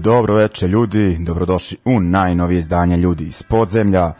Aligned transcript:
Dobro 0.00 0.34
veče 0.34 0.68
ljudi, 0.68 1.16
dobrodošli 1.20 1.76
u 1.84 2.00
najnovije 2.00 2.58
izdanje 2.58 2.96
ljudi 2.96 3.24
iz 3.24 3.42
podzemlja. 3.42 4.12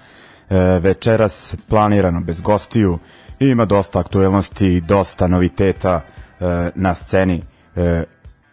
E, 0.51 0.57
večeras 0.79 1.55
planirano 1.69 2.21
bez 2.21 2.41
gostiju, 2.41 2.99
ima 3.41 3.65
dosta 3.65 3.99
aktuelnosti 3.99 4.67
i 4.67 4.81
dosta 4.81 5.27
noviteta 5.27 6.01
e, 6.41 6.71
na 6.75 6.95
sceni 6.95 7.43
e, 7.77 8.05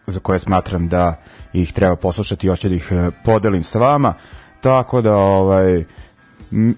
za 0.06 0.20
koje 0.20 0.38
smatram 0.38 0.88
da 0.88 1.14
ih 1.52 1.72
treba 1.72 1.96
poslušati 1.96 2.46
i 2.46 2.50
hoću 2.50 2.68
da 2.68 2.74
ih 2.74 2.88
e, 2.90 3.10
podelim 3.24 3.62
sa 3.62 3.78
vama. 3.78 4.14
Tako 4.60 5.00
da, 5.00 5.16
ovaj, 5.16 5.84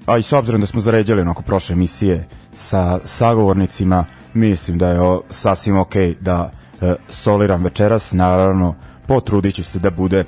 a 0.06 0.18
i 0.18 0.22
s 0.22 0.32
obzirom 0.32 0.60
da 0.60 0.66
smo 0.66 0.80
zaređali 0.80 1.20
onako 1.20 1.42
prošle 1.42 1.72
emisije 1.72 2.24
sa 2.52 2.98
sagovornicima, 3.04 4.04
mislim 4.34 4.78
da 4.78 4.88
je 4.88 5.00
o, 5.00 5.22
sasvim 5.30 5.76
ok 5.76 5.94
da 6.20 6.50
e, 6.80 6.94
soliram 7.08 7.64
večeras, 7.64 8.12
naravno 8.12 8.74
potrudit 9.08 9.54
ću 9.54 9.64
se 9.64 9.78
da 9.78 9.90
bude 9.90 10.18
e, 10.18 10.24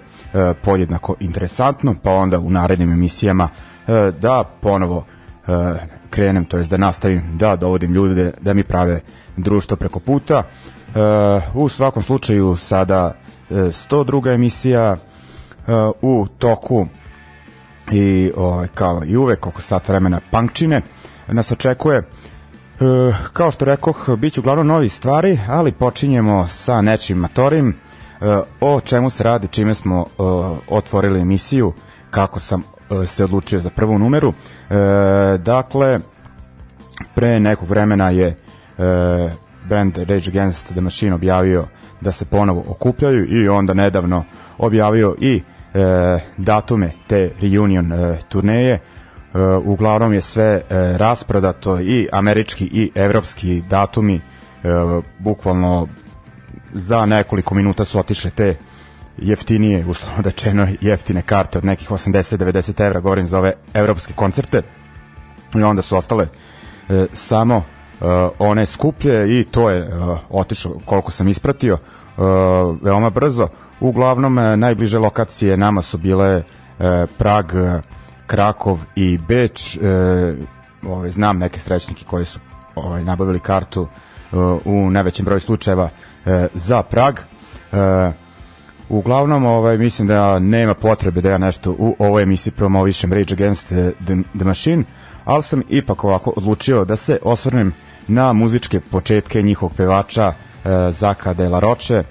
podjednako 0.63 1.15
interesantno, 1.21 1.95
pa 2.03 2.11
onda 2.11 2.39
u 2.39 2.51
narednim 2.51 2.93
emisijama 2.93 3.49
e, 3.49 4.13
da 4.21 4.45
ponovo 4.61 5.05
e, 5.47 5.51
krenem, 6.11 6.45
to 6.45 6.59
jest 6.59 6.71
da 6.71 6.77
nastavim 6.77 7.23
da 7.39 7.57
dovodim 7.57 7.93
ljude 7.93 8.33
da 8.41 8.55
mi 8.55 8.63
prave 8.63 9.01
društvo 9.37 9.77
preko 9.77 9.99
puta. 9.99 10.43
U 11.55 11.69
svakom 11.69 12.03
slučaju 12.03 12.57
sada 12.57 13.15
e, 13.51 13.55
102. 13.55 14.35
emisija 14.35 14.97
u 16.03 16.27
toku 16.39 16.87
i 17.93 18.33
ovaj, 18.37 18.69
kao 18.75 19.03
i 19.07 19.17
uvek 19.17 19.47
oko 19.47 19.63
sat 19.63 19.89
vremena 19.89 20.21
punkčine 20.31 20.83
nas 21.29 21.53
očekuje 21.53 22.03
kao 23.33 23.51
što 23.51 23.65
rekoh 23.65 24.09
bit 24.19 24.33
će 24.33 24.41
uglavnom 24.41 24.67
novi 24.67 24.89
stvari 24.89 25.39
ali 25.49 25.73
počinjemo 25.73 26.49
sa 26.49 26.83
nečim 26.83 27.19
matorim 27.19 27.75
o 28.61 28.81
čemu 28.81 29.11
se 29.11 29.23
radi, 29.23 29.49
čime 29.49 29.75
smo 29.75 30.05
otvorili 30.69 31.21
emisiju, 31.21 31.73
kako 32.11 32.41
sam 32.41 32.63
se 33.07 33.25
odlučio 33.25 33.61
za 33.61 33.71
prvu 33.71 33.99
numeru. 33.99 34.33
Dakle, 35.39 35.99
pre 37.15 37.41
nekog 37.41 37.69
vremena 37.69 38.11
je 38.11 38.37
band 39.69 39.99
Rage 39.99 40.31
Against 40.31 40.67
the 40.67 40.81
Machine 40.81 41.15
objavio 41.15 41.67
da 42.01 42.13
se 42.13 42.25
ponovo 42.25 42.65
okupljaju 42.69 43.27
i 43.29 43.49
onda 43.49 43.75
nedavno 43.75 44.25
objavio 44.59 45.17
i 45.21 45.43
datume 46.37 46.91
te 47.07 47.31
reunion 47.41 47.93
turneje. 48.29 48.79
Uglavnom 49.65 50.13
je 50.13 50.21
sve 50.21 50.63
rasprodato 50.97 51.81
i 51.81 52.09
američki 52.13 52.65
i 52.65 52.91
evropski 52.95 53.63
datumi 53.69 54.21
bukvalno 55.19 55.89
za 56.75 57.07
nekoliko 57.07 57.55
minuta 57.55 57.85
su 57.85 57.99
otišle 57.99 58.31
te 58.31 58.55
jeftinije, 59.19 59.87
uslovno 59.87 60.23
rečeno 60.23 60.67
jeftine 60.81 61.23
karte 61.23 61.59
od 61.59 61.65
nekih 61.65 61.91
80-90 61.91 62.87
evra, 62.87 63.01
govorim 63.01 63.27
za 63.27 63.39
ove 63.39 63.53
evropske 63.75 64.13
koncerte. 64.13 64.63
I 65.55 65.63
onda 65.63 65.83
su 65.83 65.97
ostale 65.97 66.27
e, 66.89 67.07
samo 67.13 67.57
e, 67.57 68.05
one 68.39 68.67
skuplje 68.67 69.41
i 69.41 69.45
to 69.45 69.71
je 69.71 69.81
e, 69.81 69.91
otišlo 70.31 70.79
koliko 70.85 71.11
sam 71.13 71.29
ispratio 71.29 71.75
e, 71.75 71.81
veoma 72.83 73.11
brzo. 73.11 73.49
Uglavnom 73.81 74.39
e, 74.39 74.57
najbliže 74.57 74.99
lokacije 74.99 75.57
nama 75.57 75.83
su 75.83 75.99
bile 75.99 76.27
e, 76.27 76.43
Prag, 77.19 77.47
Krakov 78.27 78.79
i 78.97 79.19
Beč 79.19 79.77
e, 79.77 79.81
ove, 80.89 81.11
znam 81.11 81.39
neke 81.39 81.61
srećnike 81.61 82.05
koji 82.05 82.25
su 82.25 82.39
ovaj, 82.75 83.05
nabavili 83.05 83.41
kartu 83.41 83.87
e, 83.87 84.37
u 84.65 84.91
najvećem 84.91 85.25
broju 85.25 85.41
slučajeva 85.41 85.85
e, 85.85 86.10
za 86.55 86.83
Prag. 86.83 87.19
E, 87.73 88.13
uglavnom, 88.89 89.45
ovaj, 89.47 89.79
mislim 89.79 90.09
da 90.09 90.39
nema 90.39 90.75
potrebe 90.75 91.21
da 91.21 91.31
ja 91.31 91.39
nešto 91.39 91.71
u 91.79 91.97
ovoj 91.99 92.23
emisiji 92.23 92.53
promovišem 92.53 93.13
Rage 93.13 93.35
Against 93.35 93.67
the, 93.67 93.93
the 94.37 94.45
Machine, 94.45 94.85
ali 95.25 95.43
sam 95.43 95.63
ipak 95.69 96.05
ovako 96.05 96.33
odlučio 96.37 96.85
da 96.85 96.97
se 96.97 97.19
osvrnem 97.23 97.73
na 98.09 98.33
muzičke 98.33 98.81
početke 98.81 99.43
njihovog 99.43 99.77
pevača 99.77 100.33
e, 100.33 100.93
Zaka 100.93 101.35
de 101.35 101.49
la 101.49 101.59
Roche, 101.59 101.95
e, 101.95 102.05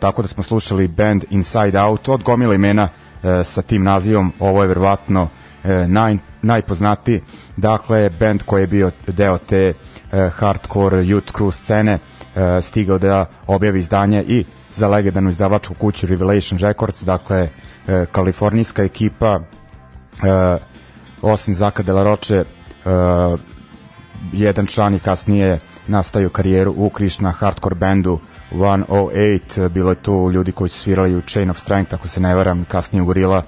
tako 0.00 0.22
da 0.22 0.28
smo 0.28 0.42
slušali 0.42 0.88
band 0.88 1.24
Inside 1.30 1.80
Out 1.80 2.08
od 2.08 2.22
gomila 2.22 2.54
imena 2.54 2.88
e, 3.22 3.44
sa 3.44 3.62
tim 3.62 3.82
nazivom, 3.82 4.32
ovo 4.40 4.62
je 4.62 4.68
verovatno 4.68 5.28
e, 5.64 5.86
naj, 5.88 6.16
najpoznatiji. 6.42 7.20
Dakle, 7.56 8.10
band 8.10 8.42
koji 8.42 8.62
je 8.62 8.66
bio 8.66 8.90
deo 9.06 9.38
te 9.38 9.72
e, 10.12 10.30
hardcore 10.36 10.96
youth 10.96 11.32
crew 11.32 11.52
scene 11.52 11.92
e, 11.92 11.98
stigao 12.62 12.98
da 12.98 13.26
objavi 13.46 13.80
izdanje 13.80 14.24
i 14.28 14.44
za 14.74 14.88
legendarnu 14.88 15.30
izdavačku 15.30 15.74
kuću 15.74 16.06
Revelation 16.06 16.58
Records, 16.58 17.02
dakle, 17.02 17.48
e, 17.88 18.06
kalifornijska 18.12 18.82
ekipa 18.82 19.40
e, 20.22 20.56
osim 21.22 21.54
Zaka 21.54 21.82
Delaroče 21.82 22.36
e, 22.36 22.44
jedan 24.32 24.66
član 24.66 24.94
i 24.94 24.98
kasnije 24.98 25.58
nastaju 25.86 26.30
karijeru 26.30 26.74
u 26.76 26.90
Krišna 26.90 27.30
hardcore 27.30 27.74
bandu 27.74 28.18
108, 28.52 29.68
bilo 29.68 29.90
je 29.90 30.02
tu 30.02 30.30
ljudi 30.32 30.52
koji 30.52 30.68
su 30.68 30.80
svirali 30.80 31.16
u 31.16 31.22
Chain 31.22 31.50
of 31.50 31.58
Strength, 31.58 31.94
ako 31.94 32.08
se 32.08 32.20
ne 32.20 32.34
varam, 32.34 32.64
kasnije 32.64 33.02
u 33.02 33.06
Gorilla 33.06 33.42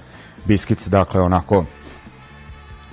Biscuits, 0.45 0.89
dakle 0.89 1.21
onako 1.21 1.65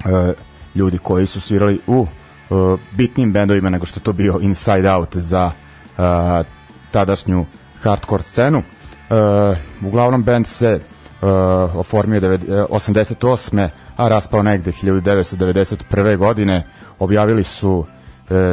e, 0.05 0.33
ljudi 0.75 0.97
koji 0.97 1.25
su 1.25 1.41
svirali 1.41 1.79
u 1.87 2.07
e, 2.49 2.53
bitnim 2.91 3.33
bendovima 3.33 3.69
nego 3.69 3.85
što 3.85 3.99
to 3.99 4.13
bio 4.13 4.39
Inside 4.41 4.91
Out 4.91 5.15
za 5.15 5.51
e, 5.97 6.43
tadašnju 6.91 7.45
hardcore 7.81 8.23
scenu. 8.23 8.59
E, 8.59 9.55
uglavnom 9.81 10.23
band 10.23 10.47
se 10.47 10.79
uh, 11.21 11.75
oformio 11.75 12.21
88. 12.21 13.69
a 13.97 14.07
raspao 14.07 14.43
negde 14.43 14.71
1991. 14.71 16.17
godine. 16.17 16.63
Objavili 16.99 17.43
su 17.43 17.71
uh, 17.77 17.85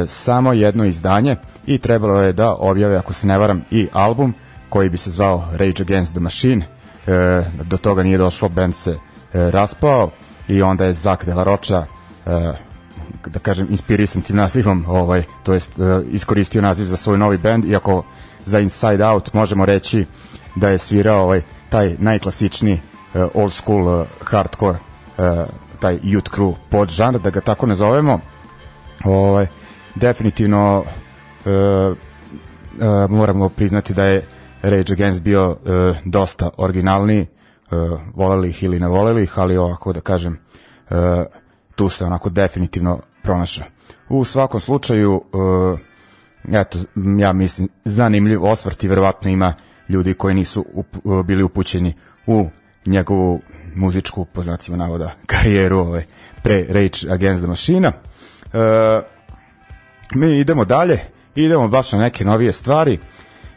samo 0.07 0.53
jedno 0.53 0.85
izdanje 0.85 1.35
i 1.65 1.77
trebalo 1.77 2.21
je 2.21 2.33
da 2.33 2.55
objave, 2.55 2.97
ako 2.97 3.13
se 3.13 3.27
ne 3.27 3.37
varam, 3.37 3.63
i 3.71 3.87
album 3.93 4.33
koji 4.69 4.89
bi 4.89 4.97
se 4.97 5.09
zvao 5.09 5.47
Rage 5.51 5.81
Against 5.81 6.11
the 6.13 6.19
Machine. 6.19 6.65
Uh, 6.65 7.13
do 7.65 7.77
toga 7.77 8.03
nije 8.03 8.17
došlo, 8.17 8.49
band 8.49 8.75
se 8.75 8.91
uh, 8.91 8.97
raspao 9.33 10.09
i 10.47 10.61
onda 10.61 10.85
je 10.85 10.93
Zak 10.93 11.25
de 11.25 11.33
la 11.33 11.43
Rocha 11.43 11.85
uh, 12.25 12.31
da 13.27 13.39
kažem 13.39 13.67
inspirisan 13.69 14.21
tim 14.21 14.35
nazivom 14.35 14.85
ovaj 14.87 15.23
to 15.43 15.53
jest 15.53 15.79
uh, 15.79 15.85
iskoristio 16.11 16.61
naziv 16.61 16.85
za 16.85 16.97
svoj 16.97 17.17
novi 17.17 17.37
bend 17.37 17.65
iako 17.65 18.03
za 18.45 18.59
Inside 18.59 19.05
Out 19.05 19.33
možemo 19.33 19.65
reći 19.65 20.05
da 20.55 20.69
je 20.69 20.77
svirao 20.77 21.23
ovaj 21.23 21.41
taj 21.69 21.95
najklasičniji 21.99 22.79
uh, 23.13 23.21
old 23.33 23.53
school 23.53 23.87
uh, 23.87 24.07
hardcore 24.21 24.77
uh, 25.17 25.49
taj 25.79 25.99
youth 25.99 26.29
crew 26.35 26.53
pod 26.69 26.89
žanr 26.89 27.19
da 27.19 27.29
ga 27.29 27.41
tako 27.41 27.65
nazovemo. 27.65 28.19
Ovaj 29.03 29.47
definitivno 29.95 30.79
uh, 30.79 30.85
uh, 31.45 33.09
moramo 33.09 33.49
priznati 33.49 33.93
da 33.93 34.05
je 34.05 34.27
Rage 34.61 34.93
Against 34.93 35.21
bio 35.21 35.49
uh, 35.49 35.57
dosta 36.05 36.49
originalniji 36.57 37.27
uh, 37.71 37.99
voleli 38.15 38.49
ih 38.49 38.63
ili 38.63 38.79
ne 38.79 38.87
voleli 38.87 39.23
ih 39.23 39.39
ali 39.39 39.57
ovako 39.57 39.93
da 39.93 40.01
kažem 40.01 40.37
uh, 40.89 40.97
tu 41.75 41.89
se 41.89 42.05
onako 42.05 42.29
definitivno 42.29 42.99
pronašao 43.23 43.65
u 44.09 44.25
svakom 44.25 44.59
slučaju 44.59 45.13
uh, 45.15 45.79
eto, 46.51 46.77
ja 47.19 47.33
mislim, 47.33 47.69
zanimljiv 47.85 48.45
osvrt 48.45 48.83
i 48.83 48.87
verovatno 48.87 49.29
ima 49.29 49.53
ljudi 49.89 50.13
koji 50.13 50.35
nisu 50.35 50.65
up, 50.73 50.87
bili 51.25 51.43
upućeni 51.43 51.93
u 52.27 52.49
njegovu 52.85 53.39
muzičku, 53.75 54.25
po 54.25 54.41
znacima 54.43 54.77
navoda, 54.77 55.15
karijeru 55.25 55.77
ovaj, 55.79 56.03
pre 56.43 56.65
Rage 56.69 57.13
Against 57.13 57.41
the 57.41 57.47
Machine. 57.47 57.87
E, 57.87 57.91
mi 60.15 60.39
idemo 60.39 60.65
dalje, 60.65 60.99
idemo 61.35 61.67
baš 61.67 61.91
na 61.91 61.99
neke 61.99 62.25
novije 62.25 62.53
stvari 62.53 62.99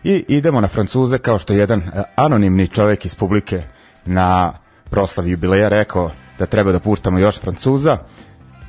i 0.04 0.24
idemo 0.28 0.60
na 0.60 0.68
Francuze 0.68 1.18
kao 1.18 1.38
što 1.38 1.52
je 1.52 1.58
jedan 1.58 1.90
anonimni 2.16 2.68
čovek 2.68 3.04
iz 3.04 3.14
publike 3.14 3.62
na 4.04 4.52
proslavi 4.90 5.30
jubileja 5.30 5.68
rekao 5.68 6.10
da 6.38 6.46
treba 6.46 6.72
da 6.72 6.80
puštamo 6.80 7.18
još 7.18 7.40
Francuza 7.40 7.98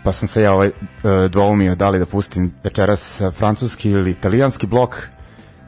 pa 0.03 0.11
sam 0.11 0.27
se 0.27 0.41
ja 0.41 0.53
ovaj, 0.53 0.71
dvoumio 1.29 1.75
da 1.75 1.89
li 1.89 1.99
da 1.99 2.05
pustim 2.05 2.53
večeras 2.63 3.21
francuski 3.38 3.89
ili 3.89 4.11
italijanski 4.11 4.67
blok, 4.67 5.07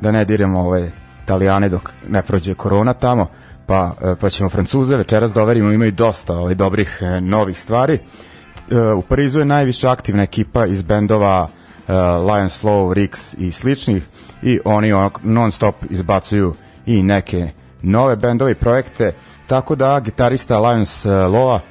da 0.02 0.12
ne 0.12 0.26
diremo 0.26 0.60
ovaj, 0.60 0.92
italijane 1.24 1.70
dok 1.70 1.92
ne 2.10 2.22
prođe 2.22 2.54
korona 2.54 2.94
tamo, 2.94 3.28
pa, 3.66 3.94
pa 4.22 4.30
ćemo 4.30 4.50
francuze 4.50 4.98
večeras 4.98 5.34
doverimo, 5.34 5.72
imaju 5.72 5.92
dosta 5.92 6.34
ovaj, 6.34 6.56
dobrih 6.56 7.00
novih 7.22 7.60
stvari. 7.60 8.00
U 8.98 9.02
Parizu 9.02 9.40
je 9.40 9.46
najviše 9.46 9.88
aktivna 9.88 10.24
ekipa 10.24 10.66
iz 10.66 10.82
bendova 10.82 11.48
Lion 12.20 12.50
Slow, 12.50 12.94
Rix 12.94 13.36
i 13.38 13.52
sličnih 13.52 14.04
i 14.42 14.60
oni 14.66 14.92
non 15.24 15.52
stop 15.52 15.76
izbacuju 15.90 16.54
i 16.86 17.04
neke 17.04 17.52
nove 17.82 18.16
bendove 18.16 18.52
i 18.52 18.56
projekte, 18.56 19.12
tako 19.48 19.76
da 19.76 20.00
gitarista 20.00 20.60
Lions 20.60 21.06
Loa 21.06 21.56
uh, 21.56 21.62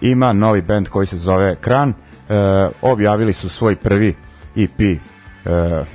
ima 0.00 0.32
novi 0.32 0.62
band 0.62 0.88
koji 0.88 1.06
se 1.06 1.16
zove 1.16 1.56
Kran. 1.56 1.88
Uh, 1.88 1.94
objavili 2.82 3.32
su 3.32 3.48
svoj 3.48 3.76
prvi 3.76 4.14
EP 4.56 4.80
uh, 4.80 5.86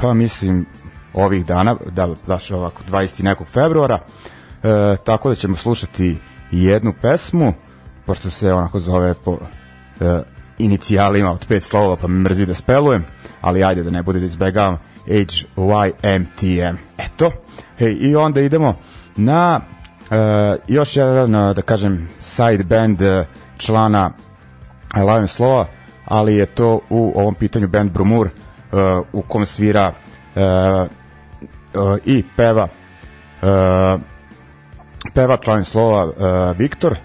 pa 0.00 0.14
mislim 0.14 0.66
ovih 1.14 1.46
dana, 1.46 1.76
da 1.90 2.08
baš 2.26 2.50
ovako 2.50 2.82
20. 2.90 3.22
nekog 3.22 3.46
februara. 3.46 3.98
Tako 5.04 5.28
da 5.28 5.34
ćemo 5.34 5.56
slušati 5.56 6.18
jednu 6.50 6.94
pesmu, 7.02 7.54
pošto 8.06 8.30
se 8.30 8.52
onako 8.52 8.80
zove 8.80 9.14
po 9.24 9.38
inicijalima 10.58 11.32
od 11.32 11.46
pet 11.48 11.62
slova, 11.62 11.96
pa 11.96 12.06
me 12.06 12.20
mrzi 12.20 12.46
da 12.46 12.54
spelujem, 12.54 13.04
ali 13.40 13.64
ajde 13.64 13.82
da 13.82 13.90
ne 13.90 14.02
bude 14.02 14.18
da 14.18 14.26
izbegavam 14.26 14.78
HYMTM. 15.06 16.76
Eto, 16.98 17.30
hej, 17.78 17.96
i 18.00 18.16
onda 18.16 18.40
idemo 18.40 18.74
na 19.16 19.60
još 20.68 20.96
jedan, 20.96 21.32
da 21.32 21.62
kažem, 21.62 22.08
side 22.20 22.64
band 22.64 22.98
člana 23.56 24.10
Lion 24.96 25.28
Slova, 25.28 25.66
ali 26.04 26.34
je 26.34 26.46
to 26.46 26.80
u 26.90 27.12
ovom 27.16 27.34
pitanju 27.34 27.68
band 27.68 27.90
Brumur, 27.90 28.28
u 29.12 29.22
kom 29.22 29.46
svira 29.46 29.92
i 32.04 32.24
peva 32.36 32.68
peva 35.14 35.38
Lion 35.46 35.64
Slova 35.64 36.12
Viktor. 36.52 36.96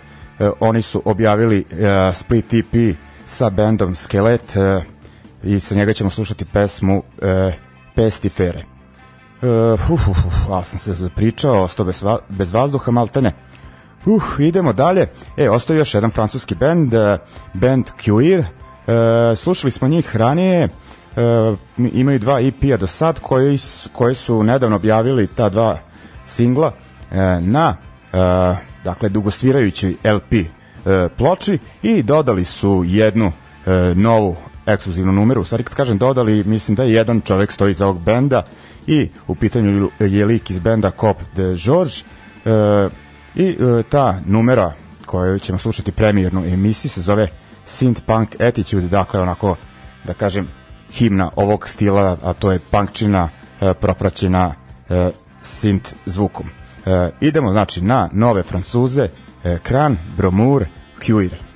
Oni 0.59 0.81
su 0.81 1.01
objavili 1.05 1.65
split 2.13 2.53
EP 2.53 2.97
sa 3.27 3.49
bandom 3.49 3.95
Skelet 3.95 4.55
i 5.43 5.59
sa 5.59 5.75
njega 5.75 5.93
ćemo 5.93 6.09
slušati 6.09 6.45
pesmu 6.45 7.03
Pestifere. 7.95 8.76
Uh, 9.41 9.91
uh, 9.91 10.07
uh, 10.07 10.49
uh, 10.49 10.65
sam 10.65 10.79
se 10.79 10.93
zapričao, 10.93 11.63
ostao 11.63 11.85
bez, 11.85 12.03
va, 12.03 12.19
bez 12.29 12.53
vazduha, 12.53 12.91
maltene. 12.91 13.33
Uh, 14.05 14.23
idemo 14.39 14.73
dalje. 14.73 15.07
E, 15.37 15.49
ostao 15.49 15.75
još 15.75 15.93
jedan 15.93 16.11
francuski 16.11 16.55
band, 16.55 16.93
uh, 16.93 17.19
band 17.53 17.85
Cuir. 18.03 18.39
Uh, 18.39 19.37
slušali 19.37 19.71
smo 19.71 19.87
njih 19.87 20.15
ranije, 20.15 20.65
uh, 20.67 21.57
imaju 21.77 22.19
dva 22.19 22.39
EP-a 22.41 22.77
do 22.77 22.87
sad, 22.87 23.19
koji, 23.19 23.59
koji 23.93 24.15
su 24.15 24.43
nedavno 24.43 24.75
objavili 24.75 25.27
ta 25.27 25.49
dva 25.49 25.77
singla 26.25 26.67
uh, 26.67 27.17
na 27.39 27.75
uh, 28.13 28.57
dakle, 28.83 29.09
dugosvirajući 29.09 29.97
LP 30.03 30.33
uh, 30.33 31.11
ploči 31.17 31.59
i 31.83 32.03
dodali 32.03 32.45
su 32.45 32.83
jednu 32.85 33.25
uh, 33.25 33.97
novu 33.97 34.35
ekskluzivnu 34.67 35.11
numeru. 35.11 35.43
Stvari 35.43 35.63
kad 35.63 35.75
kažem 35.75 35.97
dodali, 35.97 36.43
mislim 36.43 36.75
da 36.75 36.83
je 36.83 36.93
jedan 36.93 37.21
čovek 37.21 37.51
stoji 37.51 37.73
za 37.73 37.87
ovog 37.87 38.01
benda, 38.01 38.43
i 38.87 39.09
u 39.27 39.35
pitanju 39.35 39.89
je 39.99 40.25
lik 40.25 40.49
iz 40.49 40.59
benda 40.59 40.91
Cop 40.99 41.17
de 41.35 41.55
George 41.65 41.93
e, 42.45 42.89
i 43.35 43.49
e, 43.49 43.83
ta 43.89 44.19
numera 44.25 44.73
koju 45.05 45.39
ćemo 45.39 45.57
slušati 45.57 45.91
premijernu 45.91 46.45
emisiju 46.45 46.91
se 46.91 47.01
zove 47.01 47.27
Synth 47.67 48.01
Punk 48.05 48.41
Attitude, 48.41 48.87
dakle 48.87 49.19
onako 49.19 49.55
da 50.05 50.13
kažem 50.13 50.47
himna 50.91 51.31
ovog 51.35 51.69
stila, 51.69 52.17
a 52.21 52.33
to 52.33 52.51
je 52.51 52.59
punkčina 52.59 53.29
e, 53.61 53.73
propraćena 53.73 54.53
e, 54.89 55.11
synth 55.43 55.93
zvukom. 56.05 56.45
E, 56.85 57.09
idemo 57.21 57.51
znači 57.51 57.81
na 57.81 58.09
nove 58.13 58.43
francuze, 58.43 59.09
e, 59.43 59.59
Kran, 59.63 59.97
Bromur, 60.17 60.65
Cuir. 61.05 61.46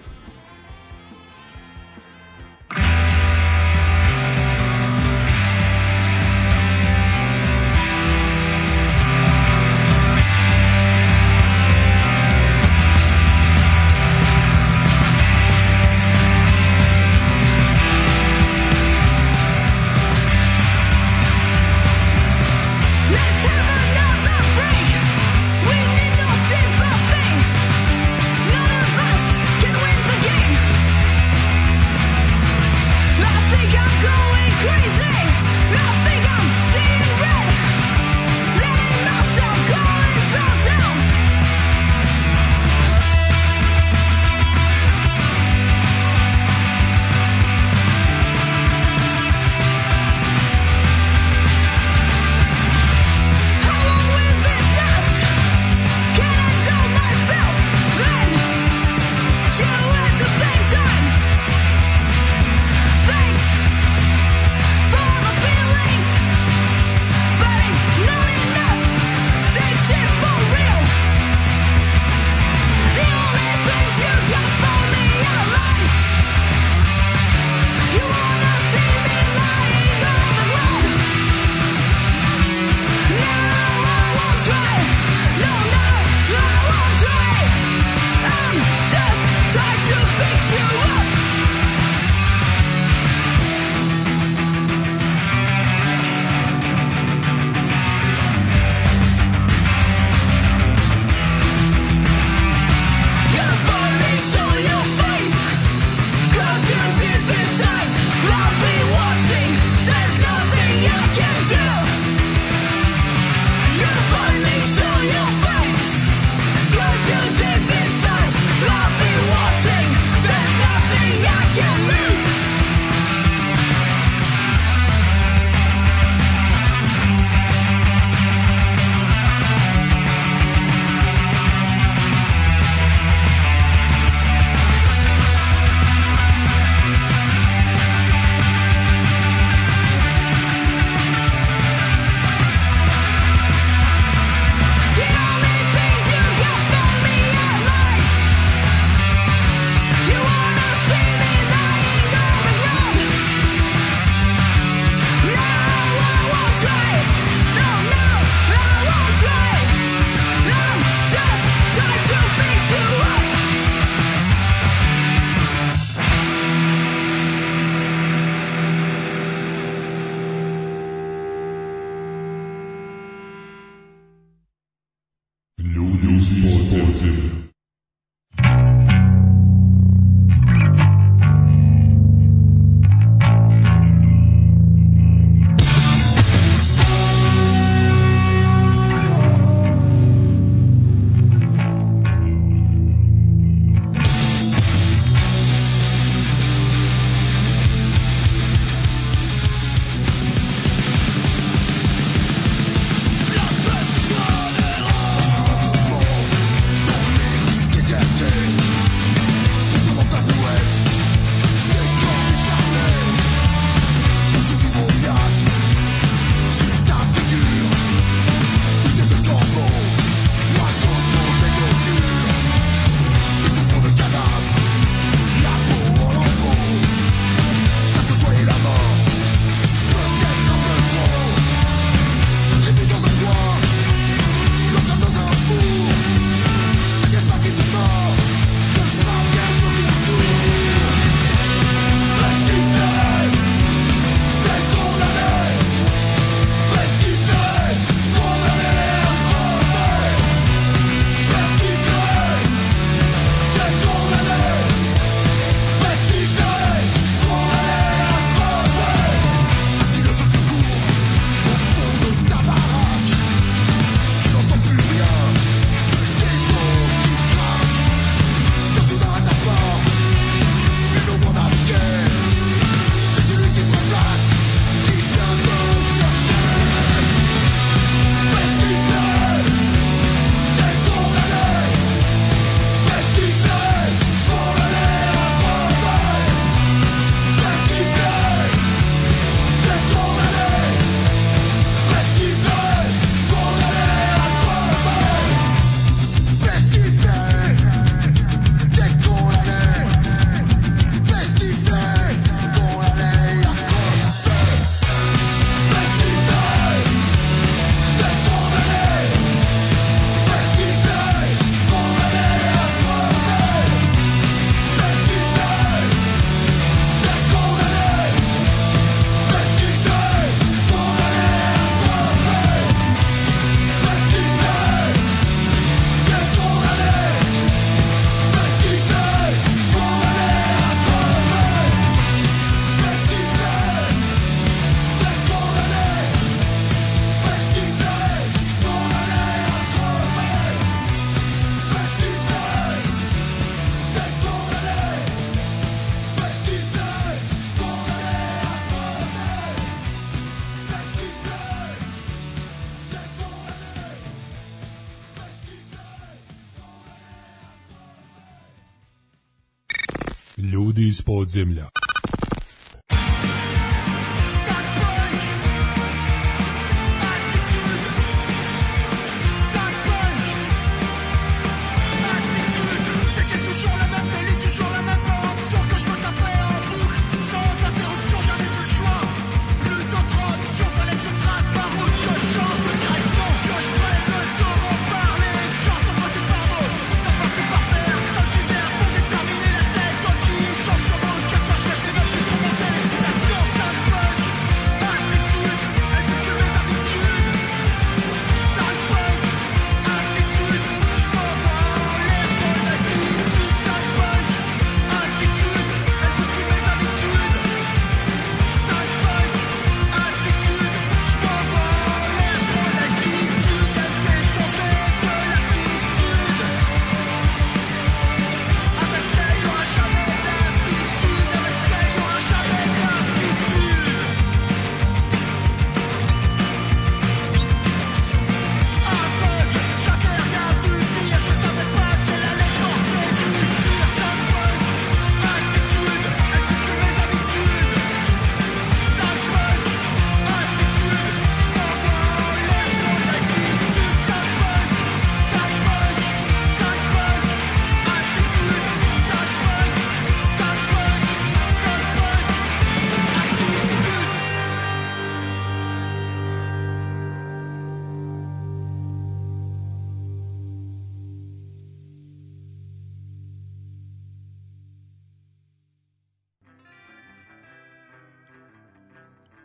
Podzemlja. 361.22 361.81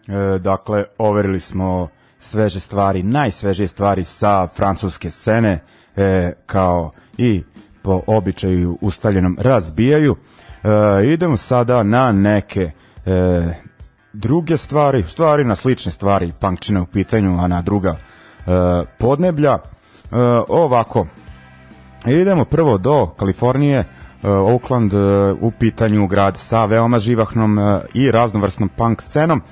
E, 0.08 0.38
dakle, 0.38 0.84
overili 0.98 1.40
smo 1.40 1.88
sveže 2.20 2.60
stvari, 2.60 3.02
najsvežije 3.02 3.68
stvari 3.68 4.04
sa 4.04 4.48
francuske 4.56 5.10
scene, 5.10 5.60
e, 5.96 6.32
kao 6.46 6.90
i 7.18 7.42
po 7.82 8.00
običaju 8.06 8.78
ustaljenom 8.80 9.38
razbijaju. 9.40 10.16
E, 10.16 11.06
idemo 11.06 11.36
sada 11.36 11.82
na 11.82 12.12
neke 12.12 12.70
e, 13.06 13.46
druge 14.12 14.56
stvari, 14.56 15.04
stvari 15.08 15.44
na 15.44 15.54
slične 15.54 15.92
stvari, 15.92 16.32
punkčine 16.40 16.80
u 16.80 16.86
pitanju, 16.86 17.38
a 17.40 17.46
na 17.46 17.62
druga 17.62 17.96
e, 17.96 17.96
podneblja. 18.98 19.52
E, 19.52 19.58
ovako, 20.48 21.06
idemo 22.06 22.44
prvo 22.44 22.78
do 22.78 23.06
Kalifornije, 23.06 23.78
e, 23.78 23.86
Oakland 24.28 24.94
e, 24.94 24.96
u 25.40 25.50
pitanju 25.50 26.06
grad 26.06 26.36
sa 26.36 26.64
veoma 26.64 26.98
živahnom 26.98 27.58
e, 27.58 27.80
i 27.94 28.10
raznovrsnom 28.10 28.68
punk 28.68 29.02
scenom. 29.02 29.42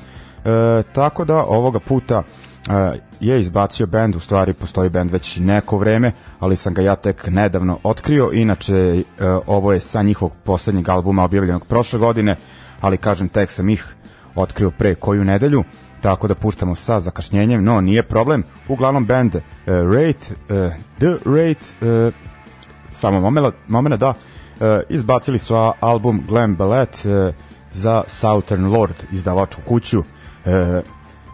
Tako 0.92 1.24
da 1.24 1.44
ovoga 1.44 1.80
puta 1.80 2.22
e, 2.68 3.00
je 3.20 3.40
izbacio 3.40 3.86
bend, 3.86 4.16
u 4.16 4.20
stvari 4.20 4.52
postoji 4.52 4.90
bend 4.90 5.10
već 5.10 5.36
neko 5.36 5.78
vreme, 5.78 6.12
ali 6.40 6.56
sam 6.56 6.74
ga 6.74 6.82
ja 6.82 6.96
tek 6.96 7.26
nedavno 7.26 7.78
otkrio, 7.82 8.30
inače 8.32 8.74
e, 8.74 9.02
ovo 9.46 9.72
je 9.72 9.80
sa 9.80 10.02
njihovog 10.02 10.32
poslednjeg 10.44 10.88
albuma 10.88 11.24
objavljenog 11.24 11.66
prošle 11.66 11.98
godine, 11.98 12.36
ali 12.80 12.96
kažem 12.96 13.28
tek 13.28 13.50
sam 13.50 13.68
ih 13.68 13.94
otkrio 14.34 14.70
pre 14.70 14.94
koju 14.94 15.24
nedelju, 15.24 15.64
tako 16.00 16.28
da 16.28 16.34
puštamo 16.34 16.74
sa 16.74 17.00
zakašnjenjem, 17.00 17.64
no 17.64 17.80
nije 17.80 18.02
problem. 18.02 18.42
Uglavnom 18.68 19.06
band 19.06 19.34
uh, 19.34 19.42
Rate, 19.66 20.34
uh, 20.48 20.72
The 20.98 21.16
Rate, 21.24 21.88
uh, 22.06 22.14
samo 22.92 23.20
momena, 23.20 23.52
momena 23.68 23.96
da, 23.96 24.08
uh, 24.08 24.14
izbacili 24.88 25.38
su 25.38 25.54
album 25.80 26.24
Glam 26.28 26.56
Ballet 26.56 27.04
uh, 27.04 27.34
za 27.72 28.02
Southern 28.06 28.66
Lord 28.66 28.94
izdavačku 29.12 29.62
kuću, 29.62 30.02
uh, 30.44 30.84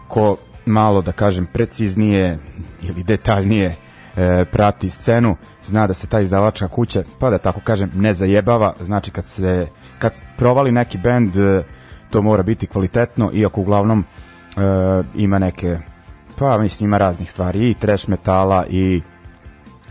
ko 0.07 0.37
malo 0.65 1.01
da 1.01 1.11
kažem 1.11 1.45
preciznije 1.45 2.37
ili 2.81 3.03
detaljnije 3.03 3.75
e, 4.15 4.45
prati 4.51 4.89
scenu, 4.89 5.35
zna 5.63 5.87
da 5.87 5.93
se 5.93 6.07
ta 6.07 6.19
izdavačka 6.19 6.67
kuća, 6.67 7.03
pa 7.19 7.29
da 7.29 7.37
tako 7.37 7.59
kažem, 7.63 7.91
ne 7.95 8.13
zajebava, 8.13 8.73
znači 8.81 9.11
kad 9.11 9.25
se 9.25 9.67
kad 9.99 10.21
provali 10.37 10.71
neki 10.71 10.97
bend 10.97 11.37
e, 11.37 11.63
to 12.09 12.21
mora 12.21 12.43
biti 12.43 12.67
kvalitetno, 12.67 13.31
iako 13.33 13.61
uglavnom 13.61 13.99
e, 13.99 14.61
ima 15.15 15.39
neke 15.39 15.77
pa 16.39 16.57
mislim 16.57 16.89
ima 16.89 16.97
raznih 16.97 17.31
stvari 17.31 17.69
i 17.69 17.73
trash 17.73 18.09
metala 18.09 18.65
i 18.69 19.01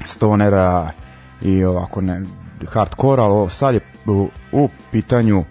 stonera 0.04 0.90
i 1.42 1.64
ovako 1.64 2.00
ne 2.00 2.22
hardcore, 2.68 3.22
ali 3.22 3.50
sad 3.50 3.74
je 3.74 3.80
u, 4.06 4.28
u 4.52 4.68
pitanju 4.90 5.44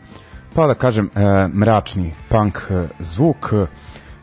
pa 0.55 0.67
da 0.67 0.73
kažem 0.73 1.09
e, 1.15 1.47
mračni 1.47 2.13
punk 2.29 2.57
e, 2.69 2.87
zvuk. 2.99 3.53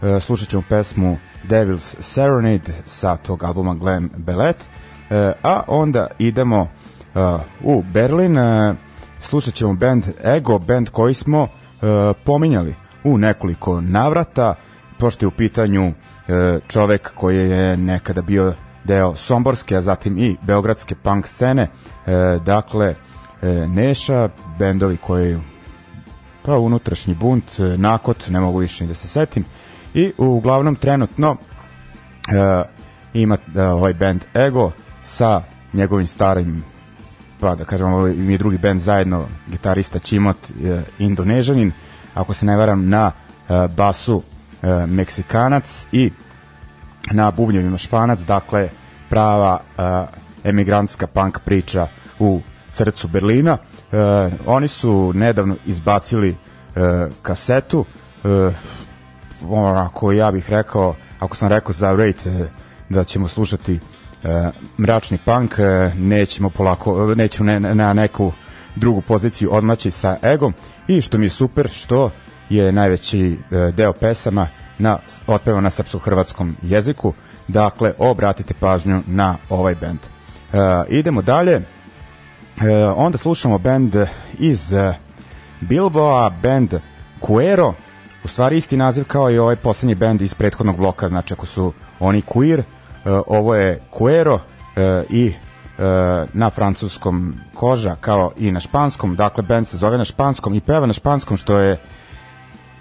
E, 0.02 0.20
slušat 0.20 0.48
ćemo 0.48 0.62
pesmu 0.68 1.18
Devil's 1.48 1.96
Serenade 2.00 2.72
sa 2.84 3.16
tog 3.16 3.44
albuma 3.44 3.74
Glam 3.74 4.10
Ballet. 4.16 4.70
E, 5.10 5.32
a 5.42 5.62
onda 5.66 6.06
idemo 6.18 6.68
u 7.64 7.82
Berlin. 7.92 8.36
Slušat 9.20 9.54
ćemo 9.54 9.74
band 9.74 10.04
Ego, 10.24 10.58
band 10.58 10.88
koji 10.88 11.14
smo 11.14 11.48
pominjali 12.24 12.74
u 13.04 13.18
nekoliko 13.18 13.80
navrata 13.80 14.54
pošto 14.98 15.24
je 15.24 15.28
u 15.28 15.30
pitanju 15.30 15.92
čovek 16.68 17.12
koji 17.14 17.50
je 17.50 17.76
nekada 17.76 18.22
bio 18.22 18.54
deo 18.84 19.14
Somborske, 19.14 19.76
a 19.76 19.80
zatim 19.80 20.18
i 20.18 20.36
Beogradske 20.42 20.94
punk 20.94 21.26
scene. 21.26 21.68
Dakle, 22.44 22.94
Neša, 23.66 24.28
bendovi 24.58 24.96
koji 24.96 25.38
pa 26.46 26.58
unutrašnji 26.58 27.14
bunt, 27.14 27.60
e, 27.60 27.62
nakot, 27.62 28.28
ne 28.28 28.40
mogu 28.40 28.58
više 28.58 28.84
ni 28.84 28.88
da 28.88 28.94
se 28.94 29.08
setim. 29.08 29.44
I 29.94 30.12
uglavnom 30.18 30.76
trenutno 30.76 31.36
e, 32.28 32.62
ima 33.14 33.38
e, 33.56 33.62
ovaj 33.62 33.94
band 33.94 34.24
Ego 34.34 34.72
sa 35.02 35.42
njegovim 35.72 36.06
starim 36.06 36.64
pa 37.40 37.54
da 37.54 37.64
kažem 37.64 37.92
ovaj 37.92 38.12
im 38.12 38.30
je 38.30 38.38
drugi 38.38 38.58
band 38.58 38.80
zajedno 38.80 39.26
gitarista 39.46 39.98
Čimot 39.98 40.36
e, 40.50 40.82
Indonežanin 40.98 41.72
ako 42.14 42.34
se 42.34 42.46
ne 42.46 42.56
varam 42.56 42.88
na 42.88 43.12
e, 43.12 43.68
basu 43.76 44.22
e, 44.62 44.86
Meksikanac 44.86 45.86
i 45.92 46.10
na 47.10 47.30
bubnjevima 47.30 47.78
Španac 47.78 48.20
dakle 48.20 48.68
prava 49.08 49.60
e, 49.78 49.82
emigrantska 50.48 51.06
punk 51.06 51.38
priča 51.44 51.86
u 52.18 52.40
srcu 52.76 53.08
Berlina. 53.08 53.58
E, 53.92 53.96
oni 54.46 54.68
su 54.68 55.12
nedavno 55.14 55.56
izbacili 55.66 56.30
e, 56.30 56.36
kasetu. 57.22 57.84
E, 58.24 58.52
onako 59.48 60.12
ja 60.12 60.32
bih 60.32 60.50
rekao 60.50 60.94
ako 61.20 61.36
sam 61.36 61.48
rekao 61.48 61.72
za 61.72 61.92
Rate 61.92 62.30
e, 62.30 62.48
da 62.88 63.04
ćemo 63.04 63.28
slušati 63.28 63.74
e, 64.24 64.50
mračni 64.78 65.18
punk 65.24 65.58
e, 65.58 65.92
nećemo 65.96 66.50
polako 66.50 67.14
nećemo 67.14 67.52
ne, 67.52 67.60
na 67.60 67.92
neku 67.92 68.32
drugu 68.76 69.00
poziciju 69.00 69.48
odmaći 69.52 69.90
sa 69.90 70.16
egom. 70.22 70.54
I 70.88 71.00
što 71.00 71.18
mi 71.18 71.26
je 71.26 71.30
super 71.30 71.68
što 71.68 72.10
je 72.50 72.72
najveći 72.72 73.38
e, 73.50 73.72
deo 73.72 73.92
pesama 73.92 74.48
na 74.78 74.98
otpeva 75.26 75.60
na 75.60 75.70
srpsko-hrvatskom 75.70 76.52
jeziku. 76.62 77.12
Dakle 77.48 77.92
obratite 77.98 78.54
pažnju 78.54 79.02
na 79.06 79.36
ovaj 79.48 79.74
bend 79.74 79.98
e, 80.52 80.58
idemo 80.88 81.22
dalje. 81.22 81.52
e, 81.52 81.75
onda 82.96 83.18
slušamo 83.18 83.58
bend 83.58 83.96
iz 84.38 84.72
e, 84.72 84.94
Bilboa 85.60 86.30
bend 86.42 86.74
Cuero. 87.26 87.74
U 88.24 88.28
stvari 88.28 88.56
isti 88.56 88.76
naziv 88.76 89.04
kao 89.04 89.30
i 89.30 89.38
ovaj 89.38 89.56
poslednji 89.56 89.94
bend 89.94 90.22
iz 90.22 90.34
prethodnog 90.34 90.76
bloka, 90.76 91.08
znači 91.08 91.34
ako 91.34 91.46
su 91.46 91.72
oni 92.00 92.22
queer, 92.22 92.58
uh, 92.58 93.22
ovo 93.26 93.54
je 93.54 93.80
Quero 93.92 94.34
uh, 94.34 94.40
i 95.10 95.34
na 96.32 96.50
francuskom 96.50 97.34
koža 97.54 97.96
kao 98.00 98.32
i 98.36 98.52
na 98.52 98.60
španskom, 98.60 99.16
dakle 99.16 99.42
bend 99.42 99.66
se 99.68 99.76
zove 99.76 99.98
na 99.98 100.04
španskom 100.04 100.54
i 100.54 100.60
peva 100.60 100.86
na 100.86 100.92
španskom 100.92 101.36
što 101.36 101.58
je 101.58 101.78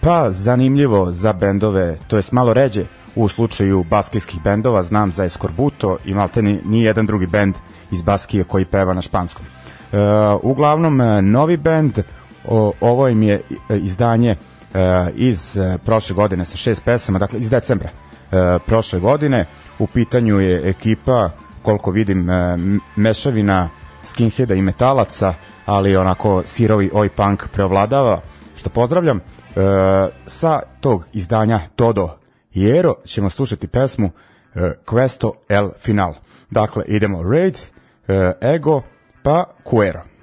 pa 0.01 0.31
zanimljivo 0.31 1.11
za 1.11 1.33
bendove, 1.33 1.97
to 2.07 2.15
jest 2.15 2.31
malo 2.31 2.53
ređe 2.53 2.85
u 3.15 3.29
slučaju 3.29 3.83
baskijskih 3.83 4.41
bendova, 4.43 4.83
znam 4.83 5.11
za 5.11 5.25
Escorbuto 5.25 5.97
i 6.05 6.13
malte 6.13 6.41
ni, 6.41 6.59
ni 6.65 6.83
jedan 6.83 7.05
drugi 7.05 7.27
bend 7.27 7.55
iz 7.91 8.01
Baskije 8.01 8.43
koji 8.43 8.65
peva 8.65 8.93
na 8.93 9.01
španskom. 9.01 9.45
Uh, 9.95 10.39
uglavnom, 10.43 10.97
novi 11.31 11.57
bend, 11.57 11.99
o, 12.47 12.71
ovo 12.81 13.07
im 13.07 13.23
je 13.23 13.41
izdanje 13.69 14.35
E, 14.75 15.11
iz 15.15 15.57
e, 15.57 15.77
prošle 15.85 16.15
godine 16.15 16.45
sa 16.45 16.57
šest 16.57 16.83
pesama, 16.85 17.19
dakle 17.19 17.39
iz 17.39 17.49
decembra 17.49 17.89
e, 17.89 18.59
prošle 18.65 18.99
godine. 18.99 19.45
U 19.79 19.87
pitanju 19.87 20.39
je 20.39 20.69
ekipa, 20.69 21.29
koliko 21.61 21.91
vidim, 21.91 22.27
mešavina 22.95 23.69
skinheada 24.03 24.53
i 24.53 24.61
metalaca, 24.61 25.33
ali 25.65 25.97
onako 25.97 26.43
sirovi 26.45 26.89
oj 26.93 27.09
punk 27.09 27.47
preovladava, 27.53 28.21
što 28.55 28.69
pozdravljam. 28.69 29.19
Sa 30.27 30.59
tog 30.79 31.05
izdanja 31.13 31.59
Todo 31.75 32.17
Jero 32.53 32.93
ćemo 33.05 33.29
slušati 33.29 33.67
pesmu 33.67 34.09
Questo 34.85 35.31
el 35.49 35.69
Final. 35.79 36.13
Dakle, 36.49 36.83
idemo 36.87 37.23
Raid, 37.23 37.57
Ego, 38.55 38.81
pa 39.25 39.55
Cuero. 39.63 40.14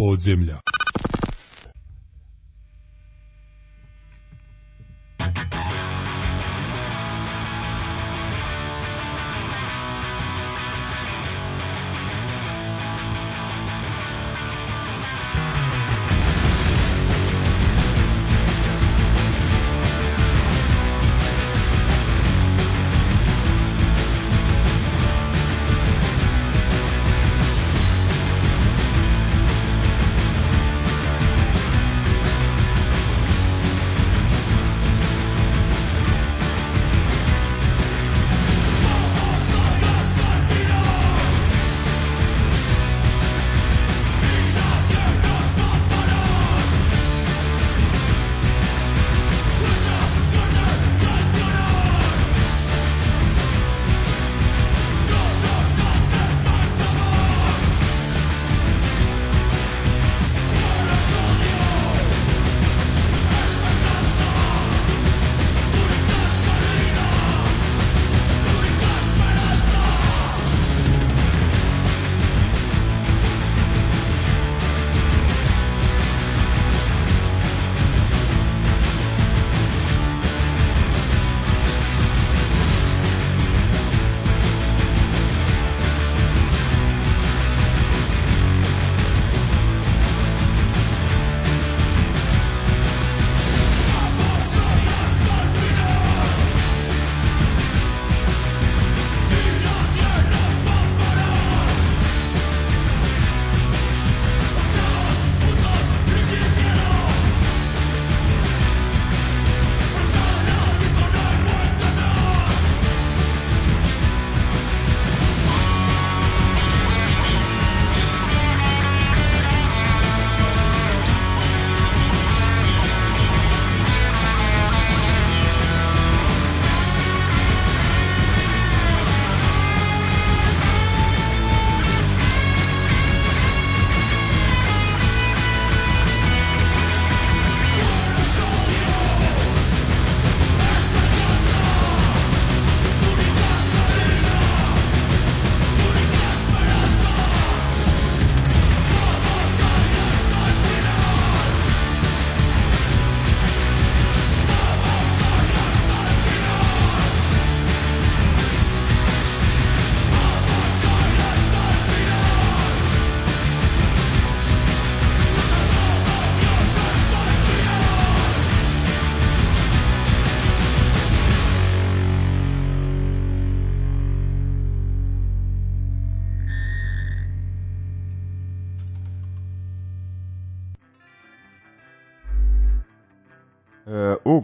Podzemlja. 0.00 0.60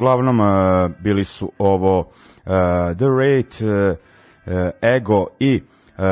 Uglavnom 0.06 0.40
e, 0.40 0.88
bili 0.98 1.24
su 1.24 1.52
ovo 1.58 1.98
uh, 1.98 2.06
The 2.96 3.06
Rate, 3.18 3.64
uh, 3.64 4.70
Ego 4.82 5.26
i 5.40 5.62
uh, 5.98 6.04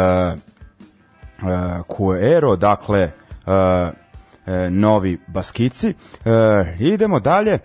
Cuero, 1.97 2.57
dakle 2.57 3.11
novi 4.71 5.19
baskici. 5.27 5.95
Idemo 6.79 7.21
dalje. 7.21 7.59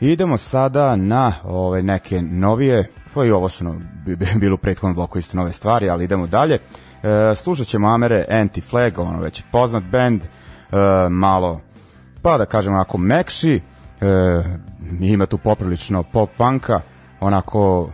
Idemo 0.00 0.36
sada 0.36 0.96
na 0.96 1.32
ove 1.44 1.82
neke 1.82 2.22
novije, 2.22 2.90
pa 3.14 3.24
i 3.24 3.30
ovo 3.30 3.48
su 3.48 3.64
no, 3.64 3.74
bilo 4.36 4.54
u 4.54 4.58
prethodnom 4.58 4.94
bloku 4.94 5.18
isto 5.18 5.36
nove 5.36 5.52
stvari, 5.52 5.90
ali 5.90 6.04
idemo 6.04 6.26
dalje. 6.26 6.54
Uh, 6.58 7.38
slušat 7.38 7.66
ćemo 7.66 7.88
Amere 7.88 8.26
Anti-Flag, 8.30 9.00
ono 9.00 9.20
već 9.20 9.42
poznat 9.52 9.82
band, 9.84 10.22
uh, 10.22 10.78
malo, 11.10 11.60
pa 12.22 12.38
da 12.38 12.46
kažem 12.46 12.74
onako 12.74 12.98
mekši, 12.98 13.60
ima 15.00 15.26
tu 15.26 15.38
poprilično 15.38 16.02
pop 16.02 16.30
punka, 16.36 16.80
onako 17.20 17.90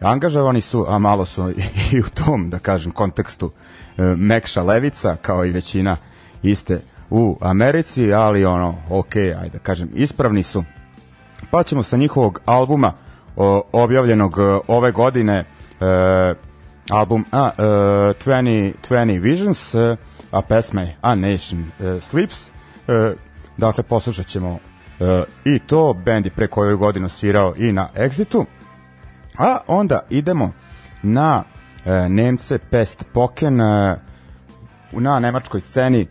angažovani 0.00 0.60
su, 0.60 0.86
a 0.88 0.98
malo 0.98 1.24
su 1.24 1.50
i 1.92 2.00
u 2.00 2.08
tom, 2.24 2.50
da 2.50 2.58
kažem, 2.58 2.92
kontekstu 2.92 3.50
e, 3.96 4.02
mekša 4.02 4.62
levica, 4.62 5.16
kao 5.22 5.44
i 5.44 5.52
većina 5.52 5.96
iste 6.42 6.80
u 7.10 7.38
Americi, 7.40 8.12
ali 8.12 8.44
ono, 8.44 8.74
ok, 8.90 9.16
ajde 9.16 9.50
da 9.52 9.58
kažem, 9.58 9.88
ispravni 9.94 10.42
su. 10.42 10.64
Pa 11.50 11.62
ćemo 11.62 11.82
sa 11.82 11.96
njihovog 11.96 12.40
albuma 12.44 12.92
o, 13.36 13.62
objavljenog 13.72 14.38
e, 14.38 14.58
ove 14.68 14.92
godine 14.92 15.34
e, 15.38 15.44
album 16.90 17.24
a, 17.32 17.50
e, 17.58 17.62
20, 17.62 18.72
20 18.90 19.20
Visions 19.20 19.74
e, 19.74 19.96
a 20.30 20.42
pesma 20.42 20.82
je 20.82 20.96
A 21.00 21.14
Nation 21.14 21.70
e, 21.80 22.00
Sleeps 22.00 22.48
e, 22.48 22.52
dakle 23.56 23.82
poslušat 23.82 24.26
ćemo 24.26 24.58
i 25.44 25.58
to 25.58 25.94
bend 26.04 26.26
je 26.26 26.30
pre 26.30 26.48
koju 26.48 26.78
godinu 26.78 27.08
svirao 27.08 27.54
i 27.56 27.72
na 27.72 27.88
Exitu. 27.94 28.44
A 29.38 29.58
onda 29.66 30.00
idemo 30.10 30.52
na 31.02 31.44
e, 31.84 32.08
Nemce 32.08 32.58
Pest 32.58 33.04
Poken 33.12 33.60
e, 33.60 33.96
na 34.92 35.20
nemačkoj 35.20 35.60
sceni 35.60 36.00
e, 36.00 36.06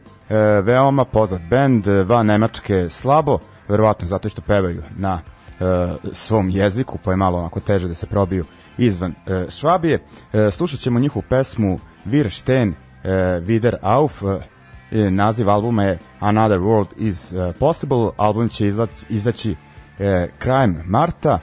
veoma 0.62 1.06
poznat 1.06 1.42
bend 1.50 1.88
e, 1.88 2.04
van 2.04 2.26
Nemačke 2.26 2.90
slabo 2.90 3.40
verovatno 3.68 4.08
zato 4.08 4.30
što 4.30 4.42
pevaju 4.42 4.84
na 4.98 5.20
e, 5.20 5.64
svom 6.12 6.50
jeziku 6.50 6.98
pa 7.04 7.12
je 7.12 7.18
malo 7.18 7.40
onako 7.40 7.60
teže 7.60 7.88
da 7.88 7.94
se 7.94 8.06
probiju 8.06 8.46
izvan 8.78 9.12
e, 9.12 9.46
Švabije. 9.50 10.00
E, 10.34 10.52
slušat 10.52 10.80
ćemo 10.80 11.00
njihovu 11.00 11.24
pesmu 11.30 11.80
Wir 12.06 12.30
stehen 12.30 12.74
e, 13.04 13.10
wieder 13.40 13.76
auf 13.82 14.22
e, 14.22 14.26
E, 14.26 14.55
naziv 14.92 15.50
albuma 15.50 15.84
je 15.84 15.98
Another 16.20 16.60
World 16.60 16.88
is 16.98 17.32
uh, 17.32 17.56
Possible. 17.60 18.10
Album 18.18 18.50
će 18.50 18.68
izaći, 18.68 19.06
izaći 19.10 19.52
uh, 19.52 20.06
krajem 20.40 20.84
marta 20.86 21.40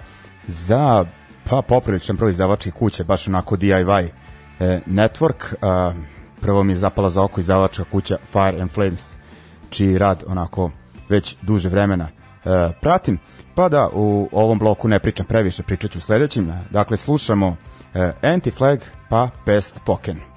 za 0.46 1.04
pa 1.50 1.62
popriličan 1.62 2.16
broj 2.16 2.30
izdavačke 2.30 2.70
kuće, 2.70 3.04
baš 3.04 3.28
onako 3.28 3.56
DIY 3.56 4.04
uh, 4.04 4.66
network. 4.86 5.54
Uh, 5.90 5.96
prvo 6.40 6.64
mi 6.64 6.72
je 6.72 6.76
zapala 6.76 7.10
za 7.10 7.22
oko 7.22 7.40
izdavačka 7.40 7.84
kuća 7.84 8.16
Fire 8.32 8.60
and 8.60 8.70
Flames, 8.70 9.14
čiji 9.70 9.98
rad 9.98 10.24
onako 10.26 10.70
već 11.08 11.36
duže 11.42 11.68
vremena 11.68 12.08
uh, 12.08 12.52
pratim. 12.80 13.18
Pa 13.54 13.68
da 13.68 13.88
u 13.92 14.28
ovom 14.32 14.58
bloku 14.58 14.88
ne 14.88 14.98
pričam 14.98 15.26
previše, 15.26 15.62
pričat 15.62 15.90
ću 15.90 15.98
u 15.98 16.00
sledećim. 16.00 16.52
Dakle, 16.70 16.96
slušamo 16.96 17.48
uh, 17.48 17.56
Anti-Flag 18.22 18.78
pa 19.08 19.28
Pest 19.44 19.80
Poken. 19.86 20.31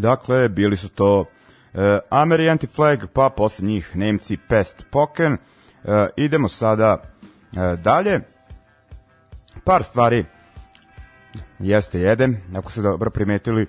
Dakle, 0.00 0.48
bili 0.48 0.76
su 0.76 0.88
to 0.88 1.24
e, 1.74 1.98
Ameri 2.10 2.48
Anti-Flag, 2.48 3.06
pa 3.12 3.30
posle 3.36 3.66
njih 3.66 3.96
Nemci 3.96 4.36
Pest 4.48 4.86
Poken. 4.90 5.32
E, 5.32 5.38
idemo 6.16 6.48
sada 6.48 6.96
e, 6.96 7.76
dalje. 7.76 8.20
Par 9.64 9.84
stvari 9.84 10.24
jeste 11.58 12.00
jedan, 12.00 12.36
ako 12.56 12.70
ste 12.70 12.82
dobro 12.82 13.10
primetili, 13.10 13.62
e, 13.62 13.68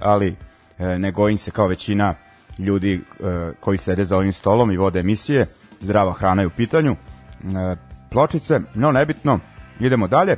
ali 0.00 0.36
e, 0.78 0.98
ne 0.98 1.12
gojim 1.12 1.38
se 1.38 1.50
kao 1.50 1.66
većina 1.66 2.14
ljudi 2.58 2.94
e, 2.94 3.52
koji 3.60 3.78
sede 3.78 4.04
za 4.04 4.16
ovim 4.16 4.32
stolom 4.32 4.70
i 4.70 4.76
vode 4.76 5.00
emisije. 5.00 5.46
Zdrava 5.80 6.12
hrana 6.12 6.42
je 6.42 6.46
u 6.46 6.56
pitanju. 6.56 6.92
E, 6.92 6.96
pločice, 8.10 8.60
no 8.74 8.92
nebitno, 8.92 9.38
idemo 9.80 10.08
dalje. 10.08 10.36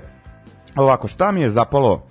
Ovako, 0.76 1.08
šta 1.08 1.32
mi 1.32 1.40
je 1.40 1.50
zapalo 1.50 2.06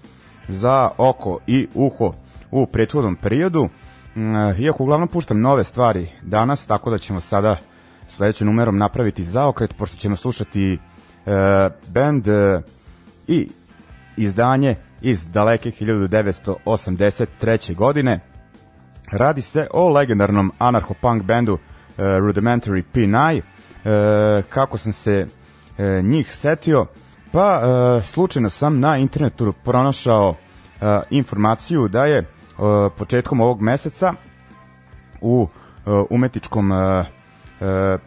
za 0.47 0.89
oko 0.97 1.39
i 1.47 1.67
uho 1.73 2.13
u 2.51 2.65
prethodnom 2.65 3.15
periodu, 3.15 3.69
mm, 4.15 4.35
iako 4.59 4.83
uglavnom 4.83 5.07
puštam 5.07 5.41
nove 5.41 5.63
stvari 5.63 6.09
danas, 6.21 6.65
tako 6.65 6.89
da 6.89 6.97
ćemo 6.97 7.21
sada 7.21 7.57
sledećim 8.07 8.47
numerom 8.47 8.77
napraviti 8.77 9.23
zaokret, 9.23 9.73
pošto 9.77 9.97
ćemo 9.97 10.15
slušati 10.15 10.73
e, 10.73 10.77
band 11.87 12.27
e, 12.27 12.61
i 13.27 13.49
izdanje 14.17 14.75
iz 15.01 15.27
daleke 15.27 15.71
1983. 15.71 17.75
godine. 17.75 18.19
Radi 19.11 19.41
se 19.41 19.67
o 19.73 19.89
legendarnom 19.89 20.51
anarcho-punk 20.59 21.23
bandu 21.23 21.53
e, 21.53 21.57
Rudimentary 21.97 22.83
P9. 22.93 23.39
E, 23.39 23.41
kako 24.49 24.77
sam 24.77 24.93
se 24.93 25.27
e, 25.77 26.01
njih 26.01 26.35
setio? 26.35 26.85
Pa, 27.31 27.61
e, 27.61 28.01
slučajno 28.01 28.49
sam 28.49 28.79
na 28.79 28.97
internetu 28.97 29.53
pronašao 29.63 30.35
e, 30.81 30.99
informaciju 31.09 31.87
da 31.87 32.05
je 32.05 32.25
početkom 32.97 33.41
ovog 33.41 33.61
meseca 33.61 34.13
u 35.21 35.47
e, 35.47 35.89
umetničkom 36.09 36.71
e, 36.71 37.05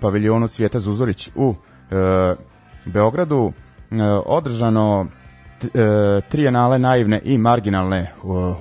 paviljonu 0.01 0.49
Cvijeta 0.49 0.79
Zuzorić 0.79 1.31
u 1.35 1.55
Beogradu 2.87 3.53
održano 4.27 5.07
trijenale 6.29 6.79
naivne 6.79 7.21
i 7.25 7.39
marginalne 7.39 8.13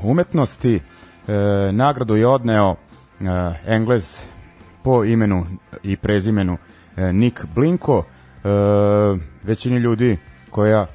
umetnosti. 0.04 0.80
Nagradu 1.72 2.16
je 2.16 2.28
odneo 2.28 2.76
Englez 3.66 4.18
po 4.84 5.04
imenu 5.04 5.46
i 5.84 5.98
prezimenu 5.98 6.58
Nick 6.98 7.46
Blinko. 7.56 8.04
Većini 9.44 9.78
ljudi 9.78 10.18
koja 10.50 10.88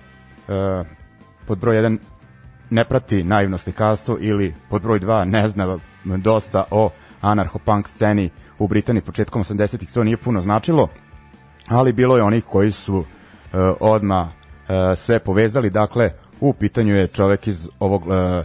pod 1.47 1.59
broj 1.59 1.77
1 1.77 1.99
ne 2.71 2.85
prati 2.85 3.25
naivno 3.25 3.59
slikarstvo 3.59 4.17
ili 4.21 4.55
pod 4.71 4.83
broj 4.83 5.01
2 5.01 5.25
ne 5.25 5.49
zna 5.49 5.79
dosta 6.05 6.65
o 6.71 6.91
anarcho-punk 7.23 7.89
sceni 7.89 8.31
u 8.59 8.69
Britaniji 8.69 9.03
početkom 9.03 9.45
80-ih, 9.45 9.93
to 9.93 10.05
nije 10.05 10.17
puno 10.17 10.41
značilo, 10.41 10.89
ali 11.69 11.93
bilo 11.93 12.17
je 12.17 12.23
onih 12.23 12.45
koji 12.45 12.71
su 12.71 13.05
e, 13.53 13.59
odma 13.81 14.29
e, 14.69 14.97
sve 14.97 15.19
povezali, 15.19 15.71
dakle 15.71 16.13
u 16.41 16.53
pitanju 16.53 16.97
je 16.97 17.07
čovek 17.07 17.47
iz 17.47 17.69
ovog 17.81 18.03
e, 18.03 18.45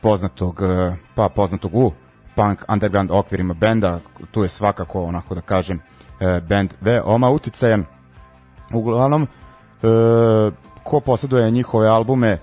poznatog, 0.00 0.62
e, 0.62 0.96
pa 1.14 1.28
poznatog 1.28 1.74
u 1.74 1.92
punk 2.36 2.64
underground 2.68 3.10
okvirima 3.10 3.54
benda, 3.54 3.98
tu 4.30 4.42
je 4.42 4.48
svakako 4.48 5.02
onako 5.02 5.34
da 5.34 5.40
kažem 5.40 5.80
e, 6.20 6.40
band 6.48 6.74
veoma 6.80 7.30
uticajan. 7.30 7.84
Uglavnom, 8.72 9.22
e, 9.22 9.26
ko 10.82 11.00
posjeduje 11.00 11.50
njihove 11.50 11.88
albume 11.88 12.28
e, 12.28 12.38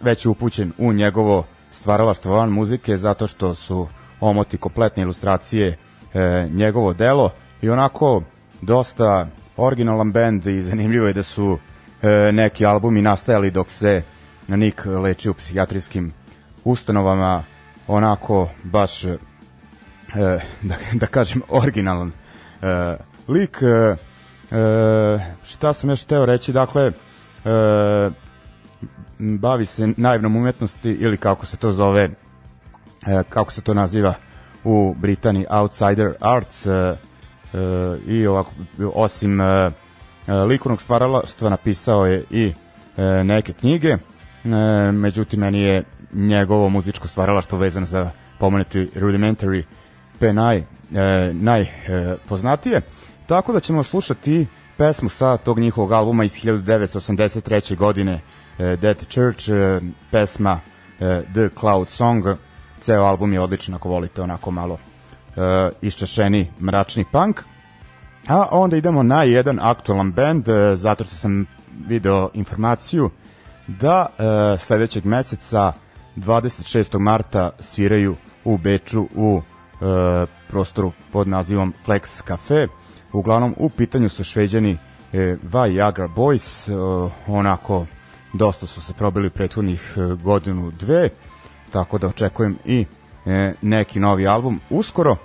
već 0.00 0.26
upućen 0.26 0.72
u 0.78 0.92
njegovo 0.92 1.44
stvaralaštvo 1.70 2.34
van 2.34 2.50
muzike 2.50 2.96
zato 2.96 3.26
što 3.26 3.54
su 3.54 3.88
omoti 4.20 4.56
kompletne 4.56 5.02
ilustracije 5.02 5.68
e, 6.14 6.48
njegovo 6.52 6.92
delo 6.92 7.30
i 7.62 7.70
onako 7.70 8.22
dosta 8.60 9.28
originalan 9.56 10.12
bend 10.12 10.46
i 10.46 10.62
zanimljivo 10.62 11.06
je 11.06 11.12
da 11.12 11.22
su 11.22 11.58
e, 12.02 12.32
neki 12.32 12.66
albumi 12.66 13.02
nastajali 13.02 13.50
dok 13.50 13.70
se 13.70 14.02
Nik 14.48 14.86
leči 14.86 15.30
u 15.30 15.34
psihijatrijskim 15.34 16.12
ustanovama 16.64 17.44
onako 17.86 18.48
baš 18.62 19.04
e, 19.04 19.18
da, 20.62 20.76
da 20.92 21.06
kažem 21.06 21.42
originalan 21.48 22.12
e, 22.62 22.96
lik. 23.28 23.58
E, 23.62 23.66
e, 23.66 23.96
šta 25.44 25.72
sam 25.72 25.90
još 25.90 26.04
teo 26.04 26.26
reći? 26.26 26.52
Dakle 26.52 26.82
e, 26.82 26.92
bavi 29.22 29.66
se 29.66 29.92
naivnom 29.96 30.36
umetnosti 30.36 30.90
ili 30.90 31.16
kako 31.16 31.46
se 31.46 31.56
to 31.56 31.72
zove 31.72 32.10
e, 33.06 33.22
kako 33.28 33.52
se 33.52 33.60
to 33.60 33.74
naziva 33.74 34.14
u 34.64 34.94
Britaniji 34.94 35.46
Outsider 35.50 36.14
Arts 36.20 36.66
e, 36.66 36.70
e, 36.70 36.96
i 38.06 38.26
ovako 38.26 38.52
osim 38.94 39.38
likovnog 40.48 40.82
stvaralaštva 40.82 41.50
napisao 41.50 42.06
je 42.06 42.24
i 42.30 42.52
neke 43.24 43.52
knjige 43.52 43.96
međutim 44.92 45.40
meni 45.40 45.62
je 45.62 45.84
njegovo 46.12 46.68
muzičko 46.68 47.08
stvaralaštvo 47.08 47.58
vezano 47.58 47.86
za 47.86 48.10
pomenuti 48.38 48.88
Rudimentary 48.94 49.62
Penai 50.18 50.64
najpoznatije 51.32 52.80
tako 53.26 53.52
da 53.52 53.60
ćemo 53.60 53.82
slušati 53.82 54.46
pesmu 54.76 55.08
sa 55.08 55.36
tog 55.36 55.58
njihovog 55.58 55.92
albuma 55.92 56.24
iz 56.24 56.32
1983. 56.32 57.76
godine 57.76 58.20
Dead 58.58 59.06
Church, 59.08 59.48
e, 59.48 59.80
pesma 60.10 60.60
e, 61.00 61.22
The 61.34 61.48
Cloud 61.60 61.88
Song. 61.88 62.24
Ceo 62.80 63.02
album 63.04 63.32
je 63.32 63.40
odličan 63.40 63.74
ako 63.74 63.88
volite 63.88 64.22
onako 64.22 64.50
malo 64.50 64.78
e, 65.36 65.70
iščašeni 65.82 66.50
mračni 66.60 67.04
punk. 67.12 67.40
A 68.28 68.48
onda 68.50 68.76
idemo 68.76 69.02
na 69.02 69.22
jedan 69.22 69.58
aktualan 69.60 70.12
band, 70.12 70.48
e, 70.48 70.76
zato 70.76 71.04
što 71.04 71.16
sam 71.16 71.46
video 71.86 72.30
informaciju 72.34 73.10
da 73.66 74.06
e, 74.06 74.58
sledećeg 74.58 75.04
meseca 75.04 75.72
26. 76.16 76.98
marta 76.98 77.50
sviraju 77.60 78.16
u 78.44 78.58
Beču 78.58 79.08
u 79.14 79.40
e, 79.40 80.26
prostoru 80.48 80.92
pod 81.12 81.28
nazivom 81.28 81.74
Flex 81.86 82.22
Cafe. 82.26 82.66
Uglavnom 83.12 83.54
u 83.58 83.68
pitanju 83.68 84.08
su 84.08 84.24
šveđani 84.24 84.78
e, 85.12 85.36
Viagra 85.42 86.08
Boys, 86.08 86.70
e, 86.70 86.74
onako 87.26 87.86
dosta 88.32 88.66
su 88.66 88.80
se 88.80 88.92
probili 88.92 89.30
prethodnih 89.30 89.94
e, 89.96 90.14
godinu 90.22 90.70
dve, 90.70 91.08
tako 91.72 91.98
da 91.98 92.06
očekujem 92.06 92.58
i 92.64 92.86
e, 93.26 93.54
neki 93.62 94.00
novi 94.00 94.26
album 94.26 94.60
uskoro. 94.70 95.16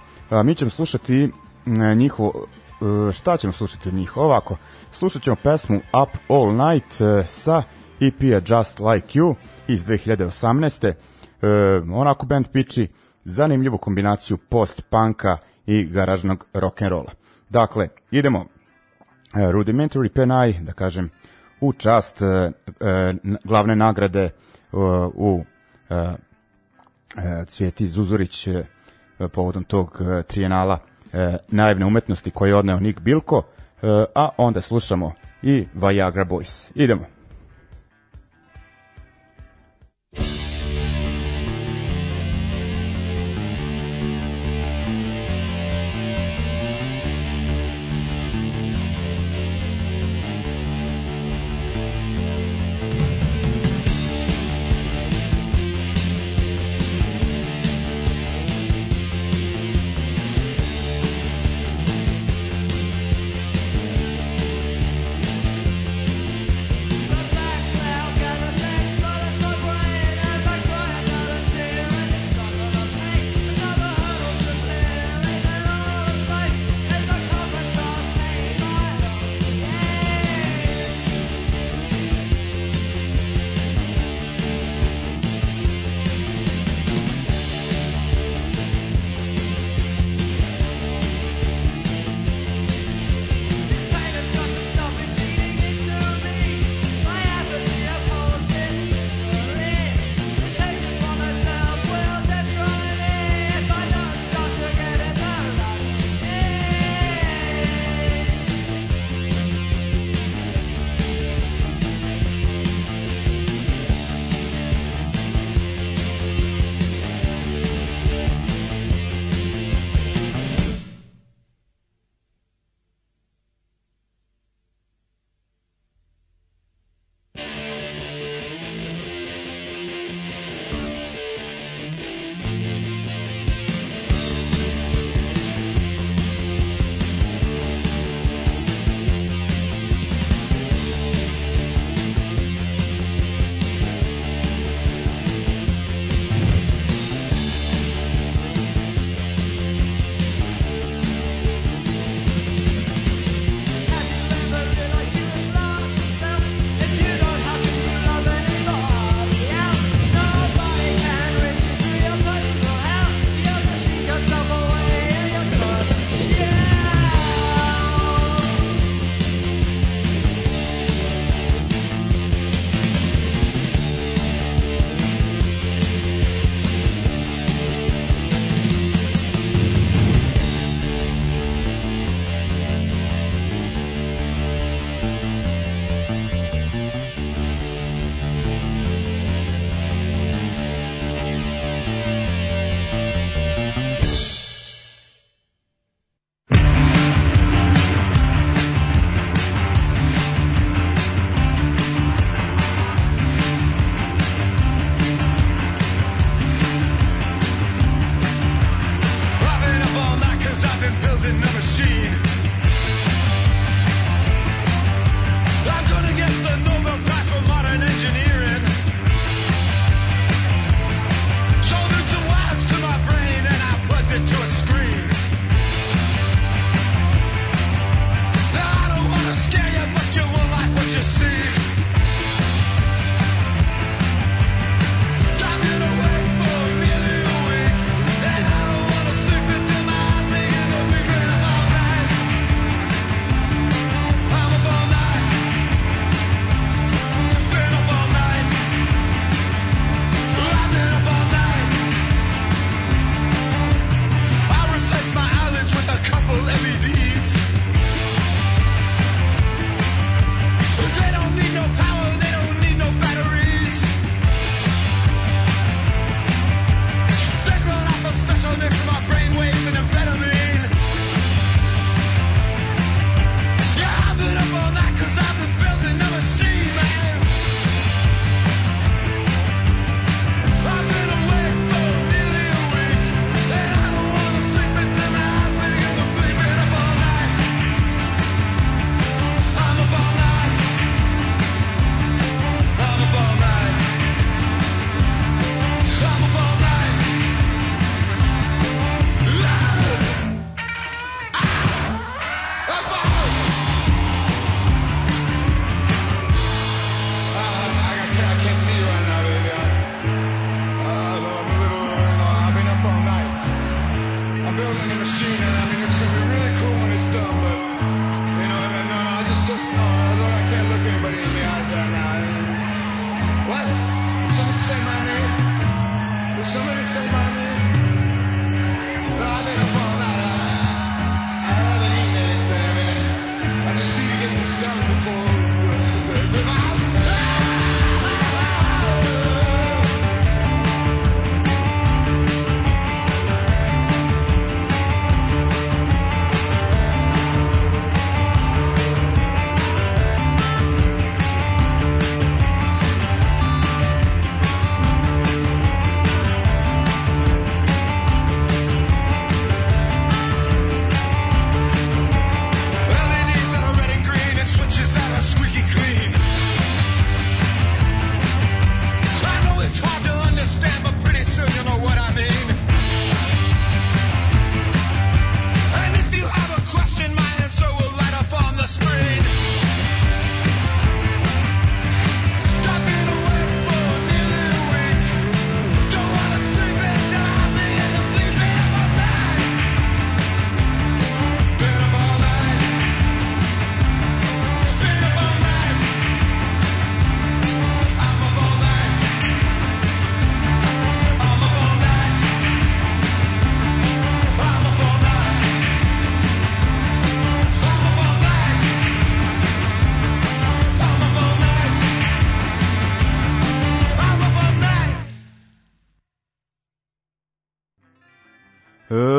Mi 0.44 0.56
ćemo 0.56 0.72
slušati 0.72 1.24
e, 1.24 1.96
njihovo, 1.96 2.46
e, 2.46 3.12
šta 3.14 3.38
ćemo 3.38 3.54
slušati 3.54 3.92
njih? 3.92 4.18
Ovako, 4.18 4.58
slušat 4.92 5.22
ćemo 5.22 5.36
pesmu 5.36 5.78
Up 5.78 6.10
All 6.30 6.56
Night 6.56 6.92
sa 7.26 7.64
EP-a 8.00 8.56
Just 8.56 8.80
Like 8.80 9.20
You 9.20 9.36
iz 9.68 9.86
2018. 9.86 10.94
E, 11.42 11.48
onako 11.94 12.26
band 12.26 12.48
piči 12.54 12.88
zanimljivu 13.26 13.78
kombinaciju 13.78 14.38
post-punka 14.38 15.38
i 15.66 15.86
garažnog 15.86 16.46
rock'n'rolla. 16.54 17.12
Dakle, 17.50 17.88
idemo 18.12 18.46
Rudimentary 19.34 20.10
Penai, 20.10 20.54
da 20.54 20.74
kažem, 20.74 21.10
u 21.62 21.74
čast 21.74 22.22
e, 22.22 22.26
e, 22.26 22.52
glavne 23.44 23.76
nagrade 23.76 24.24
e, 24.24 24.32
u 25.14 25.44
e, 25.90 25.96
e, 25.96 27.46
Cvjeti 27.46 27.88
Zuzurić 27.88 28.48
e, 28.48 28.64
povodom 29.34 29.64
tog 29.64 30.02
e, 30.02 30.24
trijenala 30.24 30.80
e, 31.14 31.38
naivne 31.48 31.86
umetnosti 31.86 32.32
koje 32.32 32.50
je 32.50 32.56
odneo 32.56 32.80
Nik 32.80 33.00
Bilko, 33.00 33.44
e, 33.82 33.88
a 34.16 34.30
onda 34.38 34.62
slušamo 34.62 35.14
i 35.42 35.66
Viagra 35.74 36.26
Boys. 36.26 36.72
Idemo. 36.76 37.06
Up 40.12 40.47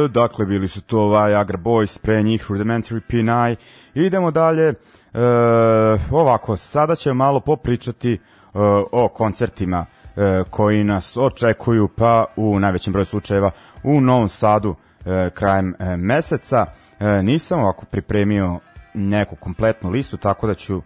Dakle, 0.09 0.47
bili 0.47 0.69
su 0.69 0.81
to 0.81 1.09
Viagra 1.09 1.59
Boys, 1.59 1.99
pre 1.99 2.23
njih 2.23 2.51
Rudimentary 2.51 3.01
P9. 3.11 3.57
Idemo 3.95 4.31
dalje. 4.31 4.69
E, 4.69 4.75
ovako, 6.11 6.57
sada 6.57 6.95
ćemo 6.95 7.15
malo 7.15 7.41
popričati 7.41 8.13
e, 8.13 8.19
o 8.93 9.09
koncertima 9.09 9.87
e, 10.17 10.43
koji 10.51 10.85
nas 10.85 11.17
očekuju, 11.17 11.89
pa 11.89 12.25
u 12.37 12.59
najvećem 12.59 12.93
broju 12.93 13.05
slučajeva 13.05 13.51
u 13.83 14.01
Novom 14.01 14.29
Sadu 14.29 14.75
e, 15.07 15.31
krajem 15.35 15.75
e, 15.79 15.97
meseca. 15.97 16.67
E, 17.01 17.23
nisam 17.23 17.61
ovako 17.61 17.87
pripremio 17.87 18.59
neku 18.95 19.37
kompletnu 19.37 19.91
listu, 19.91 20.17
tako 20.17 20.47
da 20.47 20.55
ću 20.55 20.77
e, 20.77 20.83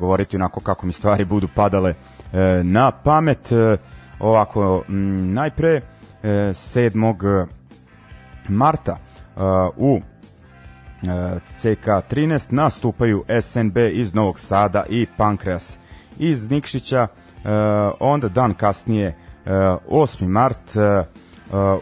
govoriti 0.00 0.36
onako 0.36 0.60
kako 0.60 0.86
mi 0.86 0.92
stvari 0.92 1.24
budu 1.24 1.48
padale 1.54 1.90
e, 1.90 2.62
na 2.64 2.90
pamet. 2.90 3.52
E, 3.52 3.76
ovako, 4.20 4.82
m, 4.88 5.32
najpre 5.32 5.68
e, 5.68 5.82
7 6.22 7.46
marta 8.48 8.92
uh, 9.36 9.42
u 9.76 9.94
uh, 9.94 10.00
CK13 11.62 12.52
nastupaju 12.52 13.24
SNB 13.40 13.76
iz 13.92 14.14
Novog 14.14 14.38
Sada 14.38 14.84
i 14.88 15.06
Pankreas 15.16 15.78
iz 16.18 16.50
Nikšića, 16.50 17.02
uh, 17.02 17.40
onda 18.00 18.28
dan 18.28 18.54
kasnije 18.54 19.08
uh, 19.08 19.52
8. 19.90 20.26
mart 20.26 20.76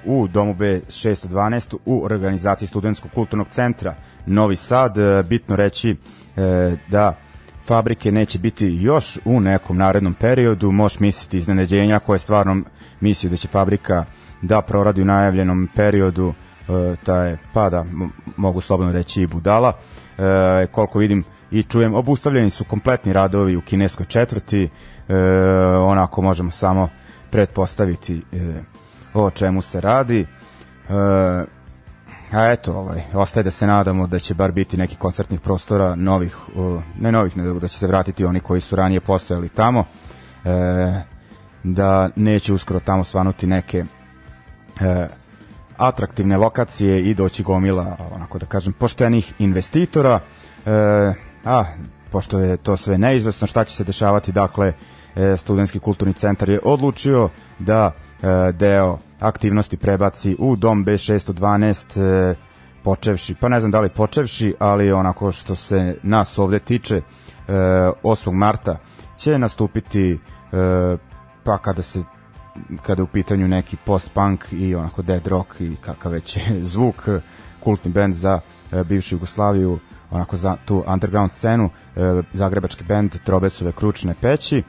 u 0.05 0.29
Domu 0.29 0.55
B 0.55 0.81
612 0.89 1.77
u 1.85 2.05
organizaciji 2.05 2.69
Studenskog 2.69 3.11
kulturnog 3.15 3.49
centra 3.51 3.95
Novi 4.27 4.57
Sad. 4.57 4.95
Bitno 5.29 5.57
reći 5.57 5.97
da 6.89 7.15
fabrike 7.67 8.13
neće 8.13 8.39
biti 8.39 8.67
još 8.67 9.19
u 9.25 9.41
nekom 9.41 9.77
narednom 9.77 10.15
periodu, 10.15 10.73
možeš 10.73 11.01
misliti 11.01 11.39
iznenađenja 11.39 11.99
koje 11.99 12.19
stvarno 12.19 12.63
mislio 13.01 13.31
da 13.31 13.37
će 13.37 13.49
fabrika 13.49 14.05
da 14.43 14.63
proradi 14.63 15.03
u 15.03 15.05
najavljenom 15.05 15.69
periodu 15.75 16.35
e, 16.69 16.97
taj, 17.05 17.37
da, 17.71 17.85
mogu 18.37 18.61
slobodno 18.61 18.93
reći 18.93 19.23
i 19.23 19.27
budala. 19.27 19.73
E, 20.19 20.67
koliko 20.67 20.99
vidim 20.99 21.25
i 21.51 21.63
čujem, 21.63 21.95
obustavljeni 21.95 22.51
su 22.51 22.65
kompletni 22.65 23.13
radovi 23.13 23.57
u 23.57 23.61
kineskoj 23.61 24.07
četvrti, 24.07 24.69
e, 25.09 25.15
onako 25.77 26.23
možemo 26.23 26.51
samo 26.51 26.89
pretpostaviti 27.31 28.23
e, 28.33 28.63
o 29.15 29.31
čemu 29.31 29.63
se 29.63 29.81
radi. 29.81 30.21
E, 30.21 30.27
a 32.33 32.53
eto, 32.53 32.75
ovaj, 32.75 33.03
ostaje 33.15 33.45
da 33.45 33.51
se 33.51 33.67
nadamo 33.67 34.07
da 34.07 34.19
će 34.19 34.35
bar 34.35 34.53
biti 34.53 34.77
neki 34.77 34.97
koncertnih 34.97 35.41
prostora 35.41 35.95
novih, 35.95 36.37
o, 36.57 36.83
ne 37.01 37.13
novih, 37.13 37.37
nego 37.37 37.61
da 37.61 37.69
će 37.69 37.79
se 37.79 37.87
vratiti 37.87 38.25
oni 38.25 38.41
koji 38.41 38.61
su 38.61 38.77
ranije 38.77 39.01
postojali 39.01 39.49
tamo, 39.49 39.85
e, 40.45 41.03
da 41.63 42.11
neće 42.17 42.53
uskoro 42.53 42.81
tamo 42.81 43.05
svanuti 43.05 43.47
neke 43.47 43.85
e, 44.81 45.07
atraktivne 45.77 46.37
lokacije 46.37 47.03
i 47.03 47.15
doći 47.15 47.43
gomila, 47.43 47.97
onako 48.15 48.39
da 48.39 48.47
kažem, 48.47 48.73
poštenih 48.73 49.33
investitora, 49.39 50.21
e, 50.67 50.71
a 51.45 51.65
pošto 52.11 52.39
je 52.39 52.57
to 52.57 52.77
sve 52.77 52.99
neizvesno, 52.99 53.47
šta 53.47 53.65
će 53.65 53.77
se 53.77 53.85
dešavati, 53.85 54.33
dakle, 54.33 54.73
e, 55.17 55.37
Studenski 55.37 55.79
kulturni 55.79 56.15
centar 56.15 56.49
je 56.49 56.61
odlučio 56.65 57.29
da 57.59 57.93
e, 57.93 58.53
deo 58.53 58.99
aktivnosti 59.21 59.77
prebaci 59.77 60.37
u 60.39 60.57
dom 60.57 60.85
B612 60.85 62.31
e, 62.31 62.35
počevši, 62.83 63.35
pa 63.35 63.49
ne 63.49 63.61
znam 63.61 63.71
da 63.71 63.81
li 63.81 63.89
počevši, 63.89 64.55
ali 64.59 64.93
onako 64.93 65.33
što 65.33 65.57
se 65.57 65.97
nas 66.03 66.39
ovde 66.39 66.59
tiče, 66.59 66.97
e, 66.97 67.03
8. 68.03 68.33
marta 68.33 68.79
će 69.17 69.39
nastupiti 69.39 70.13
e, 70.13 70.19
pa 71.45 71.59
kada 71.59 71.83
se 71.83 72.03
kada 72.83 73.03
u 73.03 73.07
pitanju 73.07 73.49
neki 73.49 73.77
post-punk 73.77 74.45
i 74.53 74.75
onako 74.75 75.03
dead 75.03 75.27
rock 75.27 75.61
i 75.61 75.77
kakav 75.81 76.13
već 76.13 76.37
je 76.37 76.43
zvuk, 76.73 77.09
kultni 77.61 77.91
band 77.91 78.15
za 78.15 78.41
e, 78.73 78.85
bivšu 78.85 79.15
Jugoslaviju, 79.15 79.79
onako 80.11 80.37
za 80.37 80.57
tu 80.65 80.85
underground 80.87 81.33
scenu, 81.33 81.71
e, 81.97 82.23
zagrebački 82.33 82.85
band 82.85 83.17
Trobesove 83.25 83.73
kručne 83.73 84.15
peći 84.21 84.63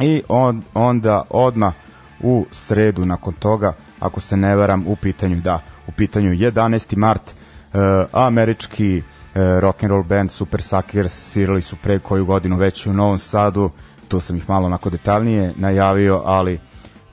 i 0.00 0.22
on, 0.28 0.62
onda 0.74 1.22
odma 1.30 1.72
u 2.20 2.46
sredu 2.52 3.06
nakon 3.06 3.34
toga, 3.34 3.72
ako 4.00 4.20
se 4.20 4.36
ne 4.36 4.56
varam, 4.56 4.86
u 4.86 4.96
pitanju, 4.96 5.40
da, 5.40 5.60
u 5.86 5.92
pitanju 5.92 6.30
11. 6.30 6.96
mart, 6.96 7.22
e, 7.30 7.78
američki 8.12 8.98
e, 8.98 9.02
rock 9.60 9.84
and 9.84 9.90
roll 9.90 10.04
band 10.04 10.30
Super 10.30 10.62
Suckers 10.62 11.12
svirali 11.32 11.62
su 11.62 11.76
pre 11.76 11.98
koju 11.98 12.24
godinu 12.24 12.56
već 12.56 12.86
u 12.86 12.92
Novom 12.92 13.18
Sadu, 13.18 13.70
tu 14.08 14.20
sam 14.20 14.36
ih 14.36 14.48
malo 14.48 14.66
onako 14.66 14.90
detaljnije 14.90 15.54
najavio, 15.56 16.22
ali 16.24 16.60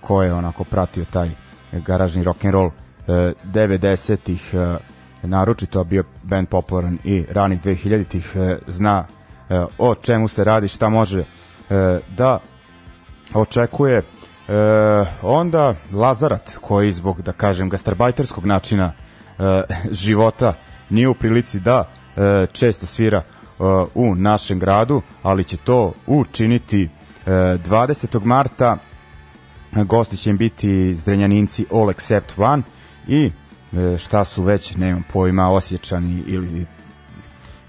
ko 0.05 0.23
je 0.23 0.33
onako 0.33 0.63
pratio 0.63 1.05
taj 1.05 1.31
garažni 1.71 2.23
rock 2.23 2.45
and 2.45 2.53
roll 2.53 2.69
90-ih 3.07 4.53
e, 4.53 4.77
naročito 5.23 5.83
bio 5.83 6.03
band 6.23 6.47
popularan 6.47 6.97
i 7.03 7.25
ranih 7.29 7.61
2000-ih 7.61 8.31
e, 8.35 8.57
zna 8.67 9.05
e, 9.49 9.65
o 9.77 9.95
čemu 9.95 10.27
se 10.27 10.43
radi, 10.43 10.67
šta 10.67 10.89
može 10.89 11.23
da 12.17 12.39
očekuje 13.33 14.01
onda 15.21 15.75
Lazarat 15.91 16.57
koji 16.61 16.91
zbog 16.91 17.21
da 17.21 17.31
kažem 17.31 17.69
gastarbajterskog 17.69 18.45
načina 18.45 18.91
života 19.91 20.53
nije 20.89 21.07
u 21.07 21.13
prilici 21.13 21.59
da 21.59 21.89
često 22.51 22.85
svira 22.85 23.21
u 23.95 24.15
našem 24.15 24.59
gradu, 24.59 25.01
ali 25.23 25.43
će 25.43 25.57
to 25.57 25.93
učiniti 26.07 26.89
20. 27.25 28.25
marta 28.25 28.77
gosti 29.83 30.17
će 30.17 30.29
im 30.29 30.37
biti 30.37 30.95
Zrenjaninci 30.95 31.65
All 31.71 31.89
Except 31.89 32.39
One 32.39 32.63
i 33.07 33.31
e, 33.73 33.97
šta 33.97 34.25
su 34.25 34.43
već, 34.43 34.75
nemam 34.75 35.03
pojma, 35.13 35.49
osjećani 35.49 36.23
ili 36.27 36.65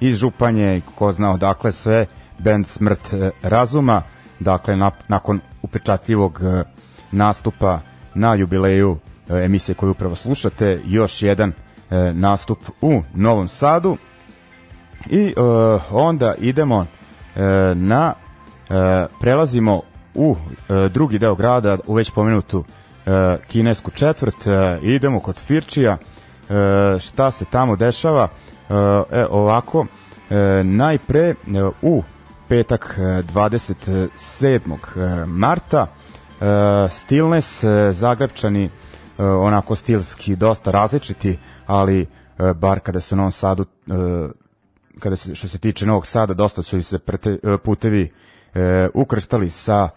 iz 0.01 0.17
Županje, 0.17 0.81
ko 0.95 1.13
zna 1.13 1.33
odakle 1.33 1.73
sve, 1.73 2.07
band 2.39 2.67
Smrt 2.67 3.13
e, 3.13 3.31
razuma, 3.43 4.03
dakle 4.41 4.77
na, 4.77 4.91
nakon 5.09 5.41
upečatljivog 5.63 6.41
e, 6.43 6.63
nastupa 7.13 7.81
na 8.15 8.35
jubileju 8.35 8.99
emisije 9.29 9.75
koju 9.75 9.91
upravo 9.91 10.15
slušate, 10.15 10.81
još 10.85 11.23
jedan 11.23 11.53
nastup 12.13 12.59
u 12.81 13.03
Novom 13.15 13.49
Sadu. 13.49 13.97
I 15.07 15.35
onda 15.91 16.35
idemo 16.39 16.87
na 17.75 18.15
prelazimo 19.21 19.83
u 20.17 20.37
e, 20.37 20.89
drugi 20.89 21.19
deo 21.19 21.35
grada, 21.35 21.79
u 21.87 21.95
već 21.95 22.11
pomenutu 22.11 22.65
e, 23.07 23.37
kinesku 23.49 23.91
četvrt, 23.91 24.47
e, 24.47 24.79
idemo 24.83 25.21
kod 25.21 25.41
Firčija, 25.41 25.93
e, 25.93 25.99
šta 27.01 27.31
se 27.31 27.45
tamo 27.45 27.77
dešava, 27.77 28.29
e, 28.69 29.27
ovako, 29.31 29.87
najpre 30.65 31.35
u 31.83 32.03
petak 32.49 32.95
e, 32.99 33.03
27. 33.35 34.77
E, 34.97 35.27
marta, 35.27 35.87
e, 36.41 36.89
Stilnes, 36.91 37.65
Zagrebčani, 37.93 38.71
onako 39.19 39.77
stilski 39.77 40.37
dosta 40.37 40.71
različiti, 40.71 41.39
ali 41.67 42.01
e, 42.01 42.07
bar 42.55 42.81
kada 42.81 43.01
se 43.01 43.15
u 43.15 43.17
Novom 43.17 43.33
Sadu 43.33 43.67
kada 44.99 45.17
se, 45.17 45.35
što 45.35 45.49
se 45.49 45.59
tiče 45.59 45.87
Novog 45.87 46.07
Sada, 46.07 46.35
dosta 46.35 46.63
su 46.63 46.83
se 46.83 46.99
prete, 46.99 47.39
putevi 47.65 48.13
e, 48.55 48.89
ukrštali 48.95 49.51
sa 49.51 49.89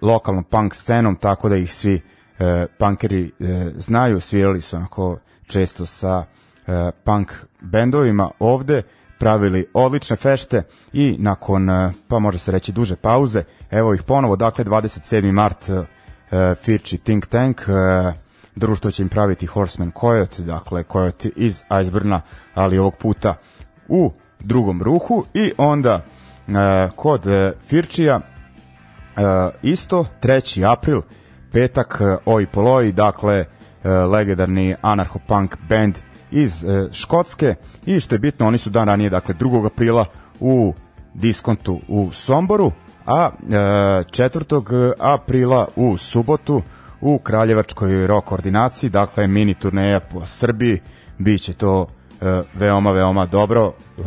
lokalnom 0.00 0.44
punk 0.44 0.74
scenom, 0.74 1.16
tako 1.16 1.48
da 1.48 1.56
ih 1.56 1.74
svi 1.74 2.00
e, 2.38 2.66
punkeri 2.78 3.32
e, 3.40 3.70
znaju, 3.76 4.20
svirali 4.20 4.60
su 4.60 4.76
onako 4.76 5.18
često 5.46 5.86
sa 5.86 6.24
e, 6.66 6.90
punk 7.04 7.32
bendovima 7.60 8.30
ovde, 8.38 8.82
pravili 9.18 9.66
odlične 9.74 10.16
fešte 10.16 10.62
i 10.92 11.16
nakon, 11.18 11.70
e, 11.70 11.92
pa 12.08 12.18
može 12.18 12.38
se 12.38 12.52
reći, 12.52 12.72
duže 12.72 12.96
pauze, 12.96 13.44
evo 13.70 13.94
ih 13.94 14.02
ponovo, 14.02 14.36
dakle 14.36 14.64
27. 14.64 15.32
mart 15.32 15.68
e, 15.68 15.84
Firči 16.62 16.98
Think 16.98 17.26
Tank, 17.26 17.60
e, 17.60 17.72
društvo 18.54 18.90
će 18.90 19.02
im 19.02 19.08
praviti 19.08 19.46
Horseman 19.46 19.92
Coyote, 19.92 20.42
dakle 20.42 20.84
Coyote 20.84 21.30
iz 21.36 21.64
Iceburna, 21.80 22.20
ali 22.54 22.78
ovog 22.78 22.96
puta 22.96 23.34
u 23.88 24.12
drugom 24.40 24.82
ruhu 24.82 25.24
i 25.34 25.52
onda 25.58 26.04
e, 26.48 26.90
kod 26.96 27.26
e, 27.26 27.52
Firčija 27.66 28.20
E, 28.20 28.31
isto 29.62 30.06
3. 30.22 30.72
april 30.72 31.02
petak 31.52 32.00
e, 32.00 32.16
Oi 32.24 32.46
Poloi 32.46 32.92
dakle 32.92 33.34
e, 33.34 33.46
legendarni 33.88 34.74
anarcho-punk 34.82 35.56
band 35.68 35.98
iz 36.30 36.64
e, 36.64 36.88
Škotske 36.92 37.54
i 37.86 38.00
što 38.00 38.14
je 38.14 38.18
bitno 38.18 38.46
oni 38.46 38.58
su 38.58 38.70
dan 38.70 38.88
ranije 38.88 39.10
dakle 39.10 39.34
2. 39.34 39.66
aprila 39.66 40.04
u 40.40 40.74
diskontu 41.14 41.80
u 41.88 42.10
Somboru 42.12 42.72
a 43.06 43.30
e, 43.50 43.54
4. 43.54 44.92
aprila 44.98 45.68
u 45.76 45.96
subotu 45.96 46.62
u 47.00 47.18
Kraljevačkoj 47.18 48.06
rock 48.06 48.26
koordinaciji 48.26 48.90
dakle 48.90 49.26
mini 49.26 49.54
turneja 49.54 50.00
po 50.00 50.26
Srbiji 50.26 50.80
biće 51.18 51.52
to 51.52 51.86
e, 52.20 52.42
veoma 52.54 52.92
veoma 52.92 53.26
dobro 53.26 53.72
e, 53.98 54.02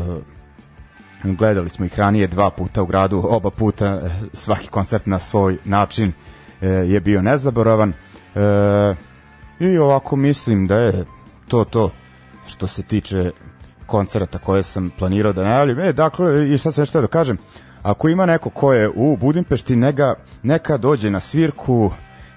gledali 1.24 1.70
smo 1.70 1.86
ih 1.86 2.00
ranije 2.00 2.28
dva 2.28 2.50
puta 2.50 2.84
u 2.84 2.86
gradu, 2.86 3.24
oba 3.30 3.50
puta 3.50 3.86
eh, 3.86 4.10
svaki 4.34 4.68
koncert 4.68 5.06
na 5.06 5.20
svoj 5.20 5.58
način 5.66 6.14
eh, 6.62 6.68
je 6.68 7.00
bio 7.00 7.22
nezaboravan. 7.22 7.94
Eh, 8.36 8.96
I 9.60 9.78
ovako 9.78 10.16
mislim 10.16 10.68
da 10.68 10.76
je 10.76 11.06
to 11.48 11.64
to 11.64 11.92
što 12.48 12.68
se 12.68 12.84
tiče 12.84 13.32
koncerta 13.86 14.38
koje 14.38 14.64
sam 14.64 14.90
planirao 14.98 15.34
da 15.34 15.44
najavljim. 15.44 15.80
E, 15.80 15.94
dakle, 15.94 16.54
i 16.54 16.58
šta 16.58 16.72
sam 16.72 16.82
nešto 16.82 17.02
da 17.02 17.08
kažem, 17.08 17.38
ako 17.84 18.10
ima 18.10 18.26
neko 18.26 18.50
ko 18.50 18.74
je 18.74 18.90
u 18.96 19.18
Budimpešti, 19.18 19.76
nega, 19.76 20.14
neka 20.44 20.78
dođe 20.78 21.10
na 21.10 21.20
svirku 21.20 21.92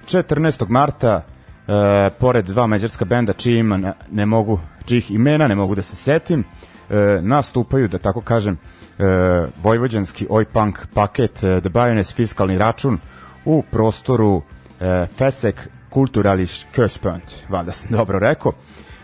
14. 0.06 0.68
marta, 0.68 1.22
e, 1.68 2.10
pored 2.18 2.44
dva 2.44 2.66
mađarska 2.66 3.04
benda 3.04 3.32
čiji 3.32 3.58
ima 3.58 3.76
ne, 3.76 3.92
ne 4.10 4.26
mogu, 4.26 4.60
čijih 4.84 5.10
imena 5.10 5.48
ne 5.48 5.54
mogu 5.54 5.74
da 5.74 5.82
se 5.82 5.96
setim, 5.96 6.40
e, 6.40 6.44
nastupaju, 7.22 7.88
da 7.88 7.98
tako 7.98 8.20
kažem, 8.20 8.58
e, 8.98 9.04
vojvođanski 9.62 10.26
oj 10.30 10.44
punk 10.44 10.78
paket 10.94 11.42
e, 11.42 11.60
The 11.60 11.68
Bioness 11.68 12.14
fiskalni 12.14 12.58
račun 12.58 12.98
u 13.44 13.62
prostoru 13.70 14.42
e, 14.80 15.06
Fesek 15.16 15.68
Kulturališ 15.90 16.66
Köspunt, 16.74 17.34
valjda 17.48 17.72
sam 17.72 17.90
dobro 17.90 18.18
rekao, 18.18 18.52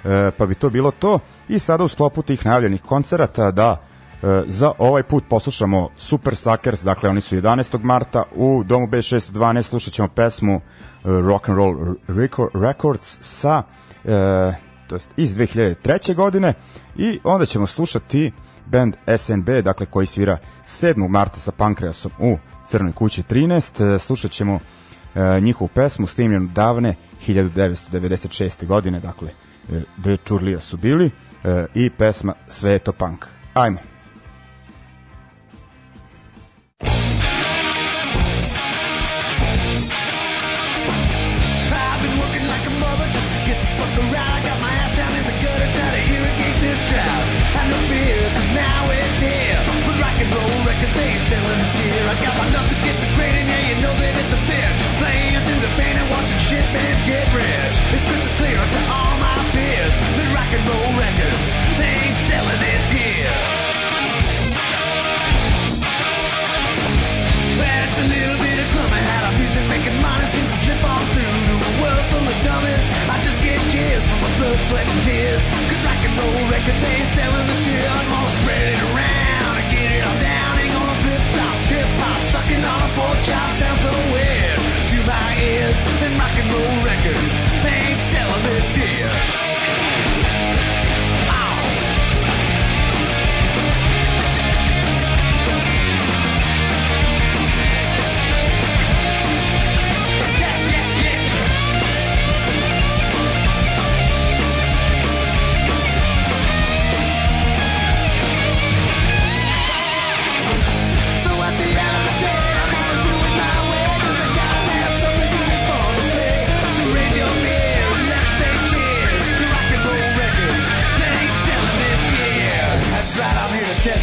e, 0.04 0.30
pa 0.38 0.46
bi 0.46 0.54
to 0.54 0.70
bilo 0.70 0.90
to 0.90 1.18
i 1.48 1.58
sada 1.58 1.84
u 1.84 1.88
sklopu 1.88 2.22
tih 2.22 2.46
najavljenih 2.46 2.82
koncerata 2.82 3.50
da 3.50 3.76
e, 4.22 4.42
za 4.46 4.72
ovaj 4.78 5.02
put 5.02 5.24
poslušamo 5.28 5.88
Super 5.96 6.36
Suckers, 6.36 6.82
dakle 6.82 7.10
oni 7.10 7.20
su 7.20 7.36
11. 7.36 7.82
marta 7.82 8.22
u 8.34 8.62
Domu 8.64 8.86
B612 8.86 9.62
slušat 9.62 9.92
ćemo 9.92 10.08
pesmu 10.08 10.54
e, 10.54 10.60
Rock 11.04 11.48
and 11.48 11.58
Roll 11.58 11.94
Records 12.54 13.18
sa 13.20 13.62
e, 14.04 14.54
to 14.86 14.94
jest 14.94 15.10
iz 15.16 15.36
2003. 15.36 16.14
godine 16.14 16.54
i 16.96 17.20
onda 17.24 17.46
ćemo 17.46 17.66
slušati 17.66 18.32
band 18.66 18.96
SNB, 19.18 19.48
dakle 19.64 19.86
koji 19.86 20.06
svira 20.06 20.38
7. 20.66 21.08
marta 21.08 21.40
sa 21.40 21.52
Pankreasom 21.52 22.12
u 22.18 22.38
Crnoj 22.66 22.92
kući 22.92 23.22
13. 23.22 23.98
Slušat 23.98 24.30
ćemo 24.30 24.58
e, 25.14 25.40
njihovu 25.40 25.68
pesmu 25.68 26.06
snimljenu 26.06 26.46
davne 26.46 26.94
1996. 27.26 28.66
godine, 28.66 29.00
dakle 29.00 29.30
The 30.02 30.16
Čurlija 30.24 30.60
su 30.60 30.76
bili 30.76 31.10
e, 31.44 31.66
i 31.74 31.90
pesma 31.90 32.34
Sve 32.48 32.72
je 32.72 32.78
to 32.78 32.92
punk. 32.92 33.26
Ajmo. 33.54 33.93
Sweat 74.70 74.86
and 74.86 75.02
tears. 75.04 75.42
Cause 75.68 75.82
rock 75.84 76.02
and 76.04 76.14
roll 76.18 76.42
records 76.48 76.82
ain't 76.82 77.10
selling 77.16 77.46
the 77.46 77.56
shit. 77.64 77.84
I'm 77.84 78.06
gonna 78.12 78.40
spread 78.40 78.64
it 78.72 78.80
around. 78.88 79.54
And 79.60 79.68
get 79.72 79.90
it 79.92 80.02
all 80.08 80.20
down. 80.20 80.50
Ain't 80.60 80.74
gonna 80.74 80.98
flip 81.04 81.22
flop, 81.32 81.56
hip 81.72 81.90
hop 82.00 82.20
Sucking 82.32 82.64
on 82.72 82.80
a 82.86 82.90
pork 82.96 83.18
chop. 83.28 83.48
Sounds 83.60 83.80
so 83.84 83.92
weird 84.14 84.58
To 84.92 84.98
my 85.08 85.28
ears. 85.42 85.78
And 86.04 86.12
rock 86.20 86.34
and 86.40 86.48
roll 86.52 86.76
records 86.84 87.43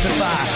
testify 0.02 0.51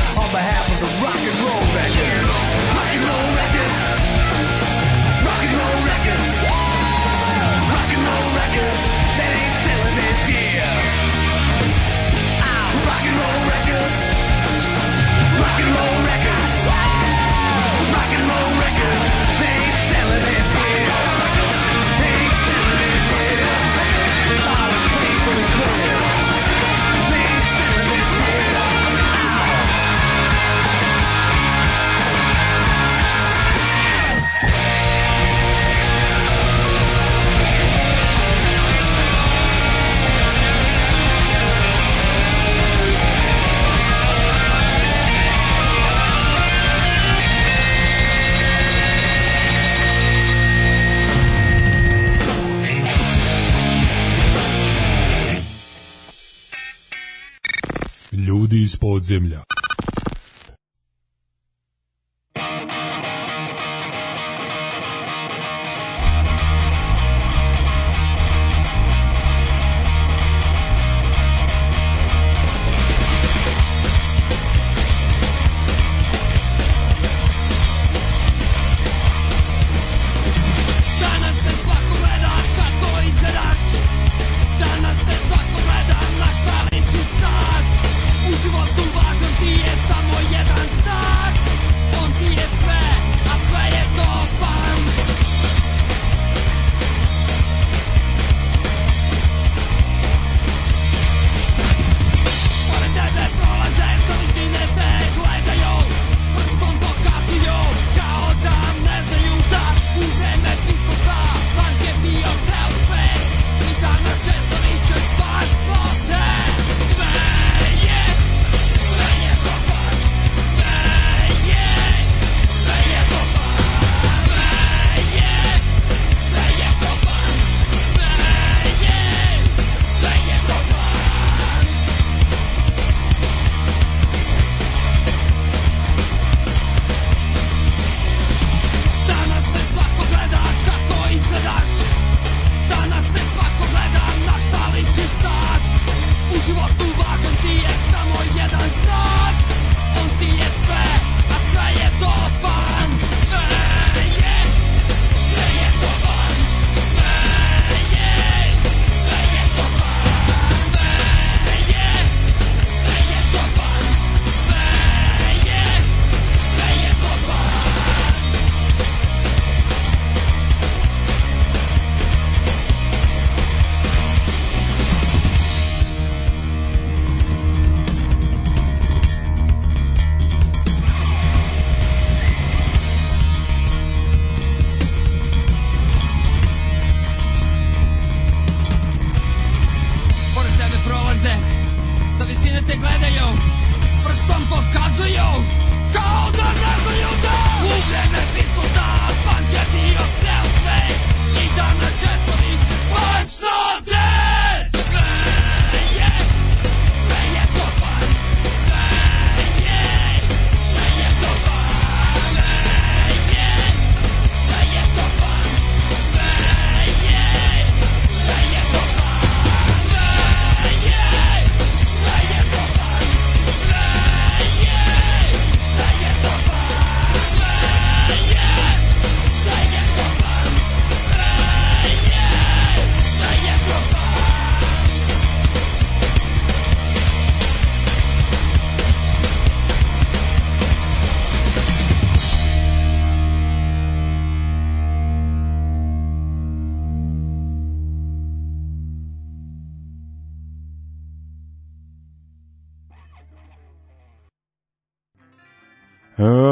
Ljudi 59.10 59.45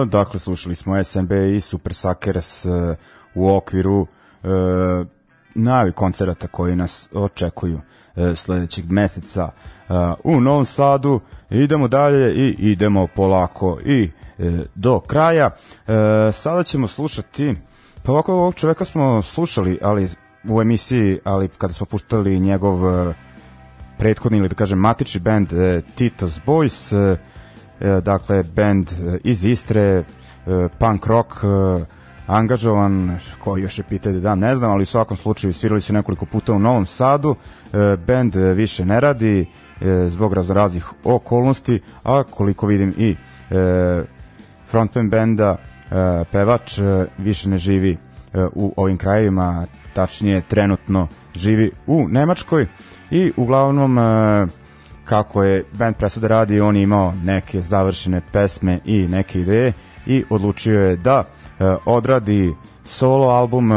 Dakle, 0.05 0.39
slušali 0.39 0.75
smo 0.75 1.03
SMB 1.03 1.31
i 1.31 1.61
Super 1.61 1.93
Suckers 1.93 2.65
e, 2.65 2.69
u 3.35 3.55
okviru 3.55 4.07
e, 4.43 4.47
najavi 5.55 5.91
koncerata 5.91 6.47
koji 6.47 6.75
nas 6.75 7.09
očekuju 7.13 7.81
e, 8.15 8.35
sledećeg 8.35 8.91
meseca 8.91 9.49
e, 9.51 9.93
u 10.23 10.41
Novom 10.41 10.65
Sadu. 10.65 11.19
Idemo 11.49 11.87
dalje 11.87 12.33
i 12.33 12.55
idemo 12.71 13.07
polako 13.07 13.79
i 13.85 14.09
e, 14.39 14.65
do 14.75 14.99
kraja. 14.99 15.49
E, 15.49 15.51
sada 16.31 16.63
ćemo 16.63 16.87
slušati, 16.87 17.55
pa 18.03 18.11
ovako 18.11 18.33
ovog 18.33 18.55
čoveka 18.55 18.85
smo 18.85 19.21
slušali, 19.21 19.79
ali 19.81 20.09
u 20.49 20.61
emisiji, 20.61 21.19
ali 21.23 21.47
kada 21.47 21.73
smo 21.73 21.85
puštali 21.85 22.39
njegov 22.39 22.87
e, 22.87 23.13
prethodni 23.97 24.37
ili 24.37 24.49
da 24.49 24.55
kažem 24.55 24.79
matični 24.79 25.19
band 25.19 25.53
e, 25.53 25.81
Tito's 25.97 26.39
Boys, 26.45 26.95
e, 26.95 27.17
dakle 28.01 28.43
band 28.55 28.91
e, 28.91 29.17
iz 29.23 29.45
Istre, 29.45 29.81
e, 29.81 30.03
punk 30.79 31.05
rock, 31.05 31.31
e, 31.43 31.85
angažovan, 32.27 33.19
koji 33.39 33.61
još 33.61 33.77
je 33.77 33.83
pitanje 33.83 34.19
da 34.19 34.35
ne 34.35 34.55
znam, 34.55 34.71
ali 34.71 34.83
u 34.83 34.85
svakom 34.85 35.17
slučaju 35.17 35.53
svirali 35.53 35.81
su 35.81 35.93
nekoliko 35.93 36.25
puta 36.25 36.53
u 36.53 36.59
Novom 36.59 36.85
Sadu, 36.85 37.35
e, 37.73 37.97
band 38.07 38.35
e, 38.35 38.39
više 38.39 38.85
ne 38.85 38.99
radi 38.99 39.45
e, 39.81 40.09
zbog 40.09 40.33
raznoraznih 40.33 40.85
okolnosti, 41.03 41.81
a 42.03 42.23
koliko 42.23 42.67
vidim 42.67 42.93
i 42.97 43.15
e, 43.51 44.03
frontman 44.69 45.09
benda, 45.09 45.57
e, 45.91 46.23
pevač 46.31 46.79
e, 46.79 47.05
više 47.17 47.49
ne 47.49 47.57
živi 47.57 47.91
e, 47.91 48.45
u 48.55 48.73
ovim 48.77 48.97
krajevima, 48.97 49.65
tačnije 49.93 50.41
trenutno 50.41 51.07
živi 51.35 51.71
u 51.87 52.07
Nemačkoj. 52.07 52.67
I 53.11 53.31
uglavnom 53.37 53.97
e, 53.97 54.47
kako 55.05 55.43
je 55.43 55.65
band 55.73 55.95
presuda 55.95 56.27
radi, 56.27 56.61
on 56.61 56.75
je 56.75 56.83
imao 56.83 57.13
neke 57.23 57.61
završene 57.61 58.21
pesme 58.31 58.79
i 58.85 59.07
neke 59.07 59.41
ideje 59.41 59.73
i 60.05 60.23
odlučio 60.29 60.81
je 60.81 60.95
da 60.95 61.23
e, 61.23 61.75
odradi 61.85 62.53
solo 62.83 63.27
album 63.27 63.71
e, 63.71 63.75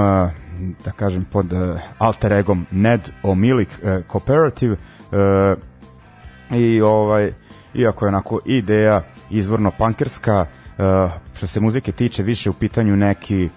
da 0.85 0.91
kažem 0.97 1.25
pod 1.25 1.53
e, 1.53 1.79
alter 1.99 2.33
egom 2.33 2.67
Ned 2.71 3.11
Omilik 3.23 3.69
e, 3.83 4.03
Cooperative 4.13 4.77
e, 4.77 5.57
i 6.57 6.81
ovaj 6.81 7.33
iako 7.75 8.05
je 8.05 8.09
onako 8.09 8.41
ideja 8.45 9.03
izvorno 9.31 9.73
pankerska 9.79 10.47
uh, 10.79 11.11
što 11.35 11.47
se 11.47 11.61
muzike 11.61 11.93
tiče 11.93 12.23
više 12.23 12.51
u 12.51 12.53
pitanju 12.53 12.97
neki 12.97 13.49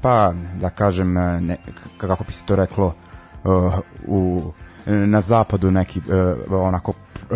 pa 0.00 0.32
da 0.60 0.70
kažem 0.70 1.16
eh, 1.16 1.40
ne, 1.40 1.56
kako 1.96 2.24
bi 2.24 2.32
se 2.32 2.44
to 2.44 2.56
reklo 2.56 2.94
uh, 3.44 3.74
u 4.06 4.42
na 4.86 5.20
zapadu 5.20 5.70
neki 5.70 5.98
uh, 5.98 6.04
onako 6.52 6.92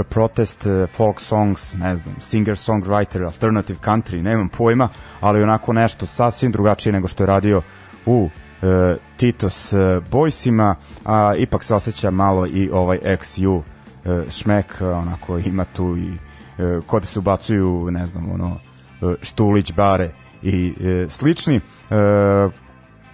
protest 0.09 0.67
uh, 0.67 0.89
folk 0.97 1.21
songs, 1.21 1.75
ne 1.75 1.97
znam, 1.97 2.15
singer 2.21 2.57
songwriter, 2.57 3.25
alternative 3.25 3.79
country, 3.85 4.23
nemam 4.23 4.49
pojma, 4.49 4.89
ali 5.21 5.43
onako 5.43 5.73
nešto 5.73 6.07
sasvim 6.07 6.53
drugačije 6.53 6.93
nego 6.93 7.09
što 7.09 7.23
je 7.23 7.27
radio 7.27 7.63
u 8.07 8.23
uh, 8.23 8.69
Titos 9.17 9.73
uh, 9.73 9.81
Boysima, 10.11 10.75
a 11.05 11.35
ipak 11.37 11.65
se 11.65 11.75
osjeća 11.75 12.11
malo 12.11 12.47
i 12.47 12.71
ovaj 12.73 12.99
XU 13.03 13.63
e, 14.09 14.31
šmek, 14.31 14.81
onako 14.81 15.39
ima 15.39 15.65
tu 15.65 15.97
i 15.97 16.13
e, 16.59 16.81
kod 16.87 17.07
se 17.07 17.19
ubacuju, 17.19 17.91
ne 17.91 18.07
znam, 18.07 18.31
ono, 18.31 18.57
e, 19.03 19.15
štulić, 19.23 19.73
bare 19.73 20.11
i 20.43 20.75
e, 20.81 21.07
slični. 21.09 21.57
E, 21.57 21.61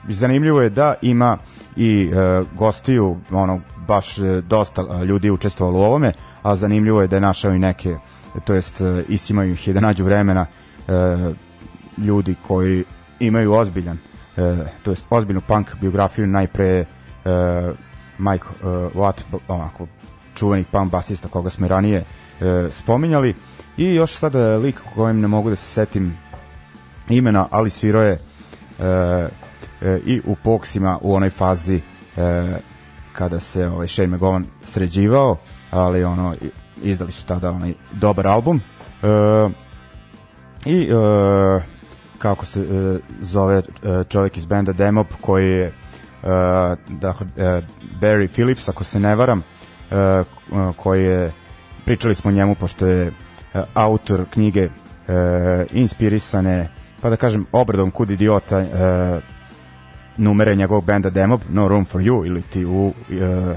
zanimljivo 0.09 0.63
je 0.63 0.71
da 0.71 0.95
ima 1.03 1.39
i 1.77 2.11
e, 2.13 2.45
gostiju, 2.57 3.17
ono, 3.31 3.61
baš 3.89 4.19
e, 4.19 4.23
dosta 4.49 5.03
ljudi 5.05 5.31
učestvovalo 5.31 5.79
u 5.79 5.83
ovome, 5.83 6.13
a 6.45 6.57
zanimljivo 6.57 7.03
je 7.03 7.09
da 7.09 7.17
je 7.17 7.21
našao 7.21 7.55
i 7.55 7.59
neke, 7.59 7.97
to 8.45 8.55
jest 8.55 8.81
e, 8.81 9.05
istimaju 9.09 9.53
ih 9.53 9.69
je 9.69 9.75
da 9.75 9.81
nađu 9.81 10.05
vremena 10.05 10.47
e, 10.47 10.93
ljudi 11.99 12.35
koji 12.47 12.85
imaju 13.21 13.53
ozbiljan, 13.53 13.99
e, 14.37 14.57
to 14.83 14.91
jest 14.91 15.07
ozbiljnu 15.11 15.41
punk 15.41 15.75
biografiju, 15.81 16.27
najpre 16.27 16.67
e, 16.67 16.85
Mike 18.19 18.45
e, 18.63 18.67
Watt, 18.95 19.23
onako, 19.49 19.87
čuveni 20.35 20.65
punk 20.65 20.91
basista 20.91 21.29
koga 21.29 21.51
smo 21.51 21.67
i 21.67 21.69
ranije 21.69 22.05
e, 22.41 22.69
spominjali. 22.71 23.35
I 23.77 23.95
još 23.95 24.13
sada 24.13 24.57
lik 24.57 24.81
kojem 24.95 25.21
ne 25.21 25.29
mogu 25.29 25.51
da 25.51 25.57
se 25.57 25.67
setim 25.67 26.17
imena, 27.09 27.47
ali 27.51 27.71
svirao 27.71 28.03
je 28.03 28.13
e, 28.13 28.19
e, 29.83 30.01
i 30.07 30.21
u 30.25 30.35
Poksima 30.35 30.99
u 31.03 31.15
onoj 31.15 31.31
fazi 31.31 31.81
e, 32.17 32.59
kada 33.13 33.41
se 33.41 33.67
ovaj 33.67 33.89
Shane 33.89 34.09
McGowan 34.09 34.45
sređivao, 34.63 35.37
ali 35.75 36.05
ono 36.05 36.35
izdali 36.83 37.13
su 37.13 37.27
tada 37.27 37.51
onaj 37.51 37.73
dobar 37.93 38.27
album. 38.27 38.61
E, 39.03 39.49
I 40.65 40.83
e, 40.83 40.95
kako 42.19 42.47
se 42.47 42.61
e, 42.61 42.99
zove 43.21 43.57
e, 43.57 43.63
čovjek 44.09 44.37
iz 44.37 44.45
benda 44.47 44.73
Demop 44.73 45.07
koji 45.21 45.51
je 45.51 45.67
e, 45.67 45.73
dakle, 46.89 47.27
e, 47.37 47.63
Barry 48.01 48.29
Phillips, 48.29 48.69
ako 48.69 48.85
se 48.85 49.01
ne 49.01 49.15
varam, 49.15 49.43
e, 49.91 50.23
koji 50.77 51.05
je 51.05 51.33
pričali 51.85 52.15
smo 52.15 52.31
njemu 52.31 52.55
pošto 52.55 52.87
je 52.87 53.07
e, 53.07 53.13
autor 53.75 54.25
knjige 54.31 54.61
e, 54.61 54.71
inspirisane 55.73 56.69
pa 57.01 57.11
da 57.11 57.17
kažem 57.17 57.47
obradom 57.53 57.91
kud 57.91 58.11
idiota 58.11 58.59
e, 58.61 58.67
numere 60.17 60.57
njegovog 60.57 60.85
benda 60.85 61.11
Demob 61.11 61.41
No 61.49 61.69
Room 61.69 61.85
for 61.85 62.01
You 62.01 62.27
ili 62.27 62.43
ti 62.43 62.65
u 62.65 62.93
e, 63.11 63.57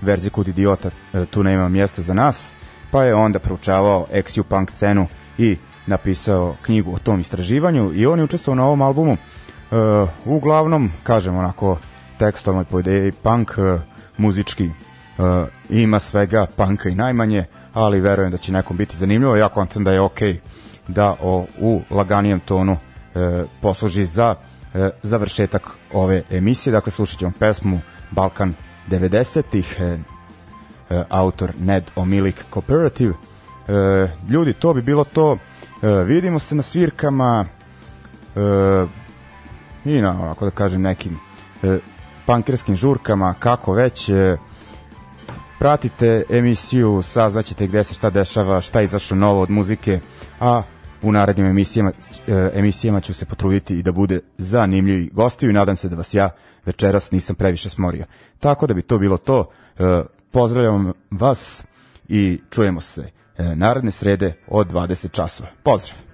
verziji 0.00 0.30
kud 0.30 0.48
idiota 0.48 0.90
e, 1.14 1.26
tu 1.26 1.42
nema 1.42 1.68
mjesta 1.68 2.02
za 2.02 2.14
nas 2.14 2.52
pa 2.90 3.04
je 3.04 3.14
onda 3.14 3.38
proučavao 3.38 4.06
XU 4.12 4.42
punk 4.42 4.70
scenu 4.70 5.06
i 5.38 5.56
napisao 5.86 6.56
knjigu 6.62 6.94
o 6.94 6.98
tom 6.98 7.20
istraživanju 7.20 7.92
i 7.94 8.06
on 8.06 8.18
je 8.18 8.24
učestvovao 8.24 8.56
na 8.56 8.64
ovom 8.64 8.82
albumu 8.82 9.12
e, 9.12 9.16
uglavnom 10.24 10.92
kažem 11.02 11.36
onako 11.36 11.78
tekstovno 12.18 12.64
po 12.64 12.80
ideji 12.80 13.12
punk 13.12 13.50
e, 13.58 13.78
muzički 14.18 14.70
uh, 15.18 15.48
ima 15.70 16.00
svega 16.00 16.46
panka 16.56 16.88
i 16.88 16.94
najmanje, 16.94 17.44
ali 17.72 18.00
verujem 18.00 18.30
da 18.30 18.36
će 18.36 18.52
nekom 18.52 18.76
biti 18.76 18.96
zanimljivo. 18.96 19.36
Ja 19.36 19.48
kontam 19.48 19.84
da 19.84 19.92
je 19.92 20.00
ok 20.00 20.18
da 20.88 21.16
o, 21.20 21.46
u 21.60 21.82
laganijem 21.90 22.40
tonu 22.40 22.72
uh, 22.72 22.78
posluži 23.60 24.06
za 24.06 24.34
uh, 24.34 24.80
završetak 25.02 25.62
ove 25.92 26.22
emisije. 26.30 26.72
Dakle, 26.72 26.92
slušat 26.92 27.18
ćemo 27.18 27.32
pesmu 27.38 27.80
Balkan 28.10 28.54
90-ih, 28.90 29.76
uh, 29.80 30.00
uh, 30.90 31.04
autor 31.08 31.52
Ned 31.60 31.84
Omilik 31.96 32.44
Cooperative. 32.52 33.10
Uh, 33.12 34.30
ljudi, 34.30 34.52
to 34.52 34.74
bi 34.74 34.82
bilo 34.82 35.04
to. 35.04 35.38
Vidimo 36.06 36.38
se 36.38 36.54
na 36.54 36.62
svirkama 36.62 37.44
i 39.84 40.00
na, 40.00 40.30
ako 40.30 40.44
da 40.44 40.50
kažem, 40.50 40.82
nekim 40.82 41.18
pankerskim 42.26 42.76
žurkama, 42.76 43.34
kako 43.38 43.72
već, 43.72 44.10
pratite 45.58 46.22
emisiju, 46.30 47.02
saznaćete 47.02 47.66
gde 47.66 47.84
se 47.84 47.94
šta 47.94 48.10
dešava, 48.10 48.60
šta 48.60 48.82
izašlo 48.82 49.16
novo 49.16 49.42
od 49.42 49.50
muzike, 49.50 50.00
a 50.40 50.62
u 51.02 51.12
narednim 51.12 51.46
emisijama, 51.46 51.92
e, 52.28 52.50
emisijama 52.54 53.00
ću 53.00 53.14
se 53.14 53.26
potruditi 53.26 53.78
i 53.78 53.82
da 53.82 53.92
bude 53.92 54.20
zanimljivi 54.38 55.10
gostiju 55.12 55.50
i 55.50 55.52
nadam 55.52 55.76
se 55.76 55.88
da 55.88 55.96
vas 55.96 56.14
ja 56.14 56.30
večeras 56.66 57.10
nisam 57.10 57.36
previše 57.36 57.70
smorio. 57.70 58.04
Tako 58.38 58.66
da 58.66 58.74
bi 58.74 58.82
to 58.82 58.98
bilo 58.98 59.18
to. 59.18 59.50
E, 59.78 60.02
pozdravljam 60.30 60.92
vas 61.10 61.64
i 62.08 62.40
čujemo 62.50 62.80
se 62.80 63.10
e, 63.38 63.56
naredne 63.56 63.90
srede 63.90 64.34
od 64.48 64.72
20 64.72 65.10
časova. 65.10 65.48
Pozdrav! 65.62 66.05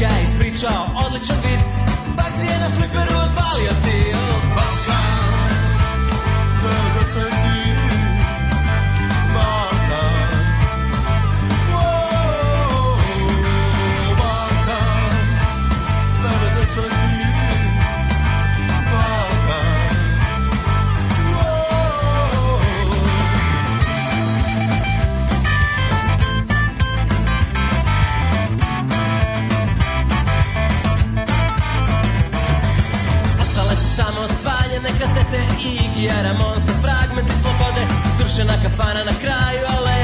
Je 0.00 0.08
ispričao 0.22 0.86
odličan 1.06 1.36
vic. 1.44 1.66
Bugsy 2.16 2.44
je 2.52 2.58
na 2.58 2.70
fliperu 2.76 3.16
odvalio 3.24 3.70
stil 3.80 4.09
Srušena 38.40 38.62
kafana 38.62 39.04
na 39.04 39.14
kraju 39.22 39.64
ale 39.76 39.98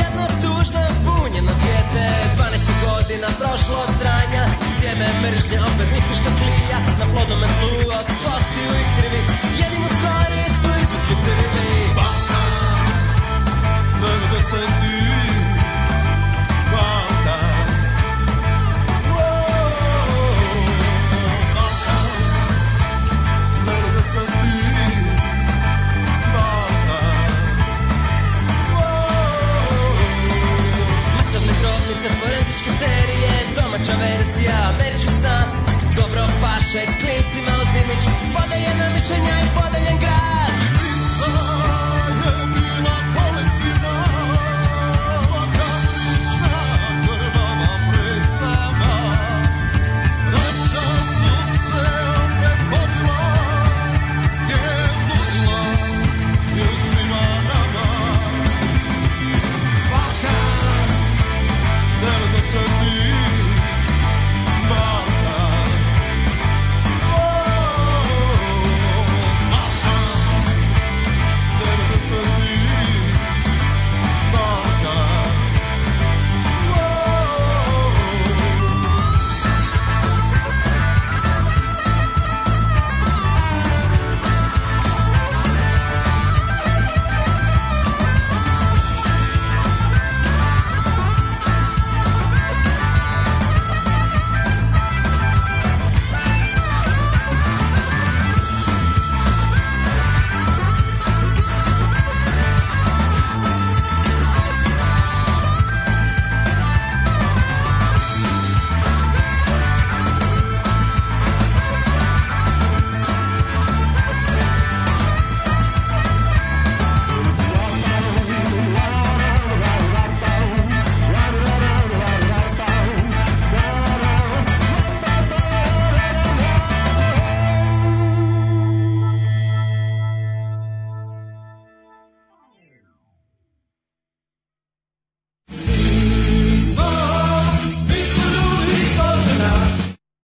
Jedno 0.00 0.24
tužno 0.42 0.80
zbunjeno 0.98 1.52
djete. 1.62 2.06
12 2.36 2.72
godina 2.84 3.28
prošlo 3.38 3.76
od 3.84 3.90
sranja 3.98 4.44
Sjeme 4.76 5.08
mržnje 5.22 5.58
opet 5.68 5.88
misli 5.92 6.14
što 6.20 6.30
klija 6.38 6.78
Na 7.00 7.06
plodnom 7.12 7.42
tlu 7.58 7.78
od 8.00 8.08
kostiju 8.22 8.70
i 8.82 8.87